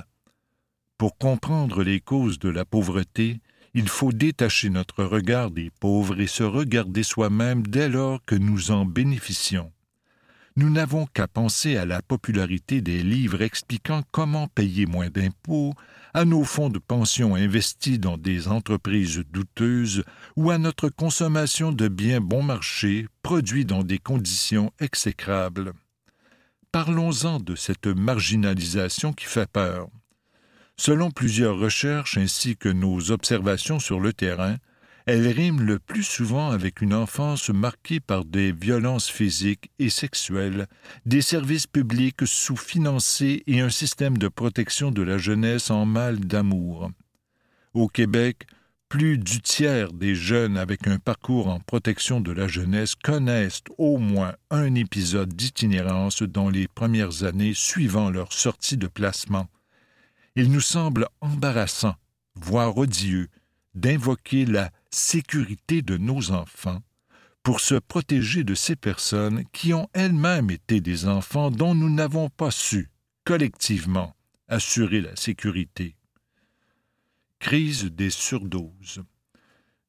Pour 0.96 1.18
comprendre 1.18 1.82
les 1.82 2.00
causes 2.00 2.38
de 2.38 2.48
la 2.48 2.64
pauvreté, 2.64 3.40
il 3.74 3.88
faut 3.88 4.12
détacher 4.12 4.70
notre 4.70 5.04
regard 5.04 5.50
des 5.50 5.70
pauvres 5.80 6.18
et 6.18 6.26
se 6.26 6.44
regarder 6.44 7.02
soi-même 7.02 7.66
dès 7.66 7.90
lors 7.90 8.24
que 8.24 8.34
nous 8.34 8.70
en 8.70 8.86
bénéficions 8.86 9.70
nous 10.56 10.68
n'avons 10.68 11.06
qu'à 11.06 11.26
penser 11.26 11.76
à 11.76 11.86
la 11.86 12.02
popularité 12.02 12.80
des 12.80 13.02
livres 13.02 13.42
expliquant 13.42 14.02
comment 14.10 14.48
payer 14.48 14.86
moins 14.86 15.08
d'impôts, 15.08 15.72
à 16.14 16.24
nos 16.24 16.44
fonds 16.44 16.68
de 16.68 16.78
pension 16.78 17.34
investis 17.34 17.98
dans 17.98 18.18
des 18.18 18.48
entreprises 18.48 19.22
douteuses 19.30 20.04
ou 20.36 20.50
à 20.50 20.58
notre 20.58 20.88
consommation 20.88 21.72
de 21.72 21.88
biens 21.88 22.20
bon 22.20 22.42
marché 22.42 23.06
produits 23.22 23.64
dans 23.64 23.82
des 23.82 23.98
conditions 23.98 24.72
exécrables. 24.78 25.72
Parlons-en 26.70 27.40
de 27.40 27.54
cette 27.54 27.86
marginalisation 27.86 29.12
qui 29.12 29.24
fait 29.26 29.50
peur. 29.50 29.88
Selon 30.76 31.10
plusieurs 31.10 31.58
recherches 31.58 32.18
ainsi 32.18 32.56
que 32.56 32.68
nos 32.68 33.10
observations 33.10 33.78
sur 33.78 34.00
le 34.00 34.12
terrain, 34.12 34.56
Elle 35.06 35.26
rime 35.26 35.60
le 35.60 35.78
plus 35.78 36.04
souvent 36.04 36.50
avec 36.50 36.80
une 36.80 36.94
enfance 36.94 37.48
marquée 37.50 37.98
par 37.98 38.24
des 38.24 38.52
violences 38.52 39.10
physiques 39.10 39.70
et 39.78 39.90
sexuelles, 39.90 40.66
des 41.06 41.22
services 41.22 41.66
publics 41.66 42.24
sous-financés 42.24 43.42
et 43.46 43.60
un 43.60 43.70
système 43.70 44.16
de 44.16 44.28
protection 44.28 44.92
de 44.92 45.02
la 45.02 45.18
jeunesse 45.18 45.70
en 45.70 45.86
mal 45.86 46.20
d'amour. 46.20 46.90
Au 47.74 47.88
Québec, 47.88 48.46
plus 48.88 49.16
du 49.16 49.40
tiers 49.40 49.92
des 49.92 50.14
jeunes 50.14 50.58
avec 50.58 50.86
un 50.86 50.98
parcours 50.98 51.48
en 51.48 51.58
protection 51.58 52.20
de 52.20 52.30
la 52.30 52.46
jeunesse 52.46 52.94
connaissent 52.94 53.62
au 53.78 53.96
moins 53.96 54.34
un 54.50 54.74
épisode 54.74 55.32
d'itinérance 55.34 56.22
dans 56.22 56.50
les 56.50 56.68
premières 56.68 57.24
années 57.24 57.54
suivant 57.54 58.10
leur 58.10 58.32
sortie 58.32 58.76
de 58.76 58.86
placement. 58.86 59.48
Il 60.36 60.52
nous 60.52 60.60
semble 60.60 61.08
embarrassant, 61.22 61.94
voire 62.34 62.76
odieux, 62.76 63.28
d'invoquer 63.74 64.44
la 64.44 64.70
sécurité 64.94 65.82
de 65.82 65.96
nos 65.96 66.30
enfants 66.30 66.82
pour 67.42 67.60
se 67.60 67.74
protéger 67.74 68.44
de 68.44 68.54
ces 68.54 68.76
personnes 68.76 69.44
qui 69.52 69.74
ont 69.74 69.88
elles-mêmes 69.94 70.50
été 70.50 70.80
des 70.80 71.06
enfants 71.08 71.50
dont 71.50 71.74
nous 71.74 71.90
n'avons 71.90 72.28
pas 72.28 72.50
su, 72.50 72.90
collectivement, 73.24 74.14
assurer 74.48 75.00
la 75.00 75.16
sécurité. 75.16 75.96
Crise 77.40 77.84
des 77.86 78.10
surdoses. 78.10 79.02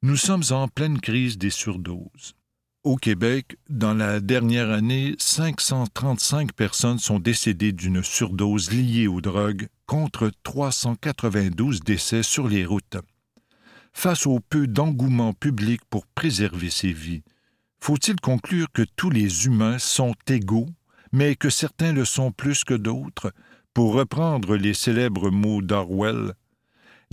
Nous 0.01 0.17
sommes 0.17 0.43
en 0.49 0.67
pleine 0.67 0.99
crise 0.99 1.37
des 1.37 1.51
surdoses. 1.51 2.35
Au 2.83 2.97
Québec, 2.97 3.55
dans 3.69 3.93
la 3.93 4.19
dernière 4.19 4.69
année, 4.69 5.15
535 5.17 6.51
personnes 6.51 6.99
sont 6.99 7.19
décédées 7.19 7.71
d'une 7.71 8.03
surdose 8.03 8.71
liée 8.71 9.07
aux 9.07 9.21
drogues 9.21 9.67
contre 9.85 10.31
392 10.43 11.81
décès 11.81 12.23
sur 12.23 12.47
les 12.49 12.65
routes. 12.65 12.97
Face 13.93 14.27
au 14.27 14.39
peu 14.39 14.67
d'engouement 14.67 15.33
public 15.33 15.81
pour 15.89 16.05
préserver 16.07 16.69
ces 16.69 16.91
vies, 16.91 17.23
faut-il 17.79 18.19
conclure 18.19 18.67
que 18.73 18.83
tous 18.95 19.09
les 19.09 19.45
humains 19.45 19.77
sont 19.79 20.15
égaux, 20.27 20.69
mais 21.11 21.35
que 21.35 21.49
certains 21.49 21.93
le 21.93 22.05
sont 22.05 22.31
plus 22.31 22.63
que 22.63 22.73
d'autres, 22.73 23.31
pour 23.73 23.93
reprendre 23.93 24.55
les 24.55 24.73
célèbres 24.73 25.31
mots 25.31 25.61
d'Orwell 25.61 26.33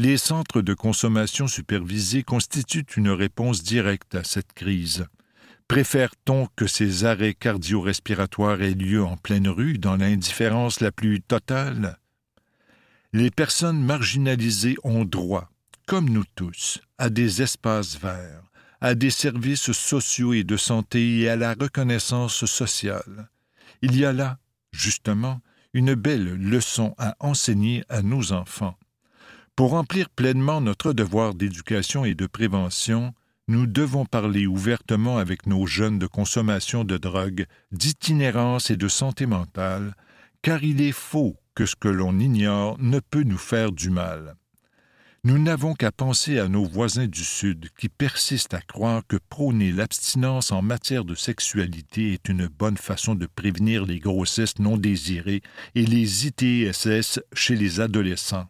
les 0.00 0.16
centres 0.16 0.62
de 0.62 0.72
consommation 0.72 1.46
supervisés 1.46 2.22
constituent 2.22 2.86
une 2.96 3.10
réponse 3.10 3.62
directe 3.62 4.14
à 4.14 4.24
cette 4.24 4.54
crise. 4.54 5.04
Préfère-t-on 5.68 6.48
que 6.56 6.66
ces 6.66 7.04
arrêts 7.04 7.34
cardio-respiratoires 7.34 8.62
aient 8.62 8.72
lieu 8.72 9.04
en 9.04 9.18
pleine 9.18 9.46
rue, 9.46 9.76
dans 9.76 9.96
l'indifférence 9.96 10.80
la 10.80 10.90
plus 10.90 11.20
totale? 11.20 11.98
Les 13.12 13.30
personnes 13.30 13.84
marginalisées 13.84 14.76
ont 14.84 15.04
droit, 15.04 15.50
comme 15.90 16.08
nous 16.08 16.22
tous, 16.36 16.80
à 16.98 17.10
des 17.10 17.42
espaces 17.42 17.98
verts, 17.98 18.44
à 18.80 18.94
des 18.94 19.10
services 19.10 19.72
sociaux 19.72 20.32
et 20.32 20.44
de 20.44 20.56
santé 20.56 21.18
et 21.18 21.28
à 21.28 21.34
la 21.34 21.54
reconnaissance 21.54 22.44
sociale. 22.44 23.28
Il 23.82 23.96
y 23.96 24.04
a 24.04 24.12
là, 24.12 24.38
justement, 24.70 25.40
une 25.72 25.94
belle 25.94 26.36
leçon 26.36 26.94
à 26.96 27.16
enseigner 27.18 27.82
à 27.88 28.02
nos 28.02 28.30
enfants. 28.30 28.78
Pour 29.56 29.70
remplir 29.70 30.10
pleinement 30.10 30.60
notre 30.60 30.92
devoir 30.92 31.34
d'éducation 31.34 32.04
et 32.04 32.14
de 32.14 32.28
prévention, 32.28 33.12
nous 33.48 33.66
devons 33.66 34.06
parler 34.06 34.46
ouvertement 34.46 35.18
avec 35.18 35.46
nos 35.46 35.66
jeunes 35.66 35.98
de 35.98 36.06
consommation 36.06 36.84
de 36.84 36.98
drogue, 36.98 37.46
d'itinérance 37.72 38.70
et 38.70 38.76
de 38.76 38.86
santé 38.86 39.26
mentale, 39.26 39.96
car 40.40 40.62
il 40.62 40.82
est 40.82 40.92
faux 40.92 41.34
que 41.56 41.66
ce 41.66 41.74
que 41.74 41.88
l'on 41.88 42.16
ignore 42.20 42.76
ne 42.78 43.00
peut 43.00 43.24
nous 43.24 43.38
faire 43.38 43.72
du 43.72 43.90
mal. 43.90 44.36
Nous 45.22 45.38
n'avons 45.38 45.74
qu'à 45.74 45.92
penser 45.92 46.38
à 46.38 46.48
nos 46.48 46.64
voisins 46.64 47.06
du 47.06 47.24
Sud 47.24 47.68
qui 47.78 47.90
persistent 47.90 48.54
à 48.54 48.62
croire 48.62 49.02
que 49.06 49.18
prôner 49.18 49.70
l'abstinence 49.70 50.50
en 50.50 50.62
matière 50.62 51.04
de 51.04 51.14
sexualité 51.14 52.14
est 52.14 52.30
une 52.30 52.46
bonne 52.46 52.78
façon 52.78 53.14
de 53.14 53.26
prévenir 53.26 53.84
les 53.84 53.98
grossesses 53.98 54.58
non 54.58 54.78
désirées 54.78 55.42
et 55.74 55.84
les 55.84 56.26
ITSS 56.26 57.20
chez 57.34 57.54
les 57.54 57.80
adolescents. 57.80 58.48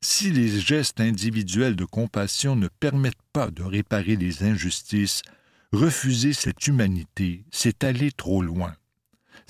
Si 0.00 0.30
les 0.30 0.58
gestes 0.58 1.00
individuels 1.00 1.76
de 1.76 1.84
compassion 1.84 2.56
ne 2.56 2.68
permettent 2.68 3.14
pas 3.34 3.50
de 3.50 3.62
réparer 3.62 4.16
les 4.16 4.44
injustices, 4.44 5.20
refuser 5.70 6.32
cette 6.32 6.66
humanité, 6.66 7.44
c'est 7.50 7.84
aller 7.84 8.10
trop 8.10 8.40
loin. 8.40 8.74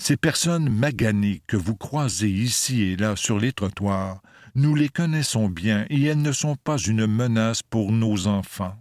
Ces 0.05 0.17
personnes 0.17 0.67
maganées 0.67 1.41
que 1.47 1.55
vous 1.55 1.77
croisez 1.77 2.29
ici 2.29 2.81
et 2.81 2.97
là 2.97 3.15
sur 3.15 3.39
les 3.39 3.53
trottoirs, 3.53 4.21
nous 4.53 4.75
les 4.75 4.89
connaissons 4.89 5.47
bien 5.47 5.85
et 5.89 6.03
elles 6.03 6.21
ne 6.21 6.33
sont 6.33 6.57
pas 6.57 6.77
une 6.77 7.07
menace 7.07 7.63
pour 7.63 7.93
nos 7.93 8.27
enfants. 8.27 8.75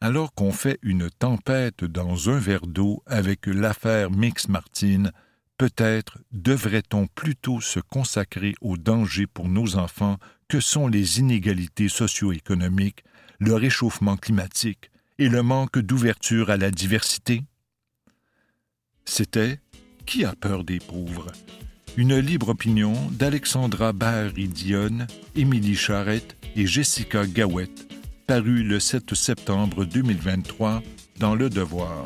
Alors 0.00 0.32
qu'on 0.34 0.52
fait 0.52 0.78
une 0.82 1.10
tempête 1.10 1.82
dans 1.82 2.30
un 2.30 2.38
verre 2.38 2.68
d'eau 2.68 3.02
avec 3.06 3.48
l'affaire 3.48 4.12
Mix 4.12 4.46
Martin, 4.46 5.10
peut-être 5.58 6.20
devrait-on 6.30 7.08
plutôt 7.08 7.60
se 7.60 7.80
consacrer 7.80 8.54
aux 8.60 8.76
dangers 8.76 9.26
pour 9.26 9.48
nos 9.48 9.74
enfants 9.74 10.16
que 10.46 10.60
sont 10.60 10.86
les 10.86 11.18
inégalités 11.18 11.88
socio-économiques, 11.88 13.02
le 13.40 13.54
réchauffement 13.54 14.16
climatique 14.16 14.92
et 15.18 15.28
le 15.28 15.42
manque 15.42 15.80
d'ouverture 15.80 16.50
à 16.50 16.56
la 16.56 16.70
diversité? 16.70 17.42
C'était 19.08 19.60
Qui 20.06 20.24
a 20.24 20.34
peur 20.34 20.62
des 20.62 20.78
pauvres? 20.78 21.32
Une 21.96 22.16
libre 22.16 22.50
opinion 22.50 22.92
d'Alexandra 23.10 23.92
Bahari-Dionne, 23.92 25.08
Émilie 25.34 25.74
Charette 25.74 26.36
et 26.54 26.64
Jessica 26.64 27.26
Gawette, 27.26 27.88
paru 28.28 28.62
le 28.62 28.78
7 28.78 29.14
septembre 29.14 29.84
2023 29.84 30.82
dans 31.18 31.34
Le 31.34 31.50
Devoir. 31.50 32.04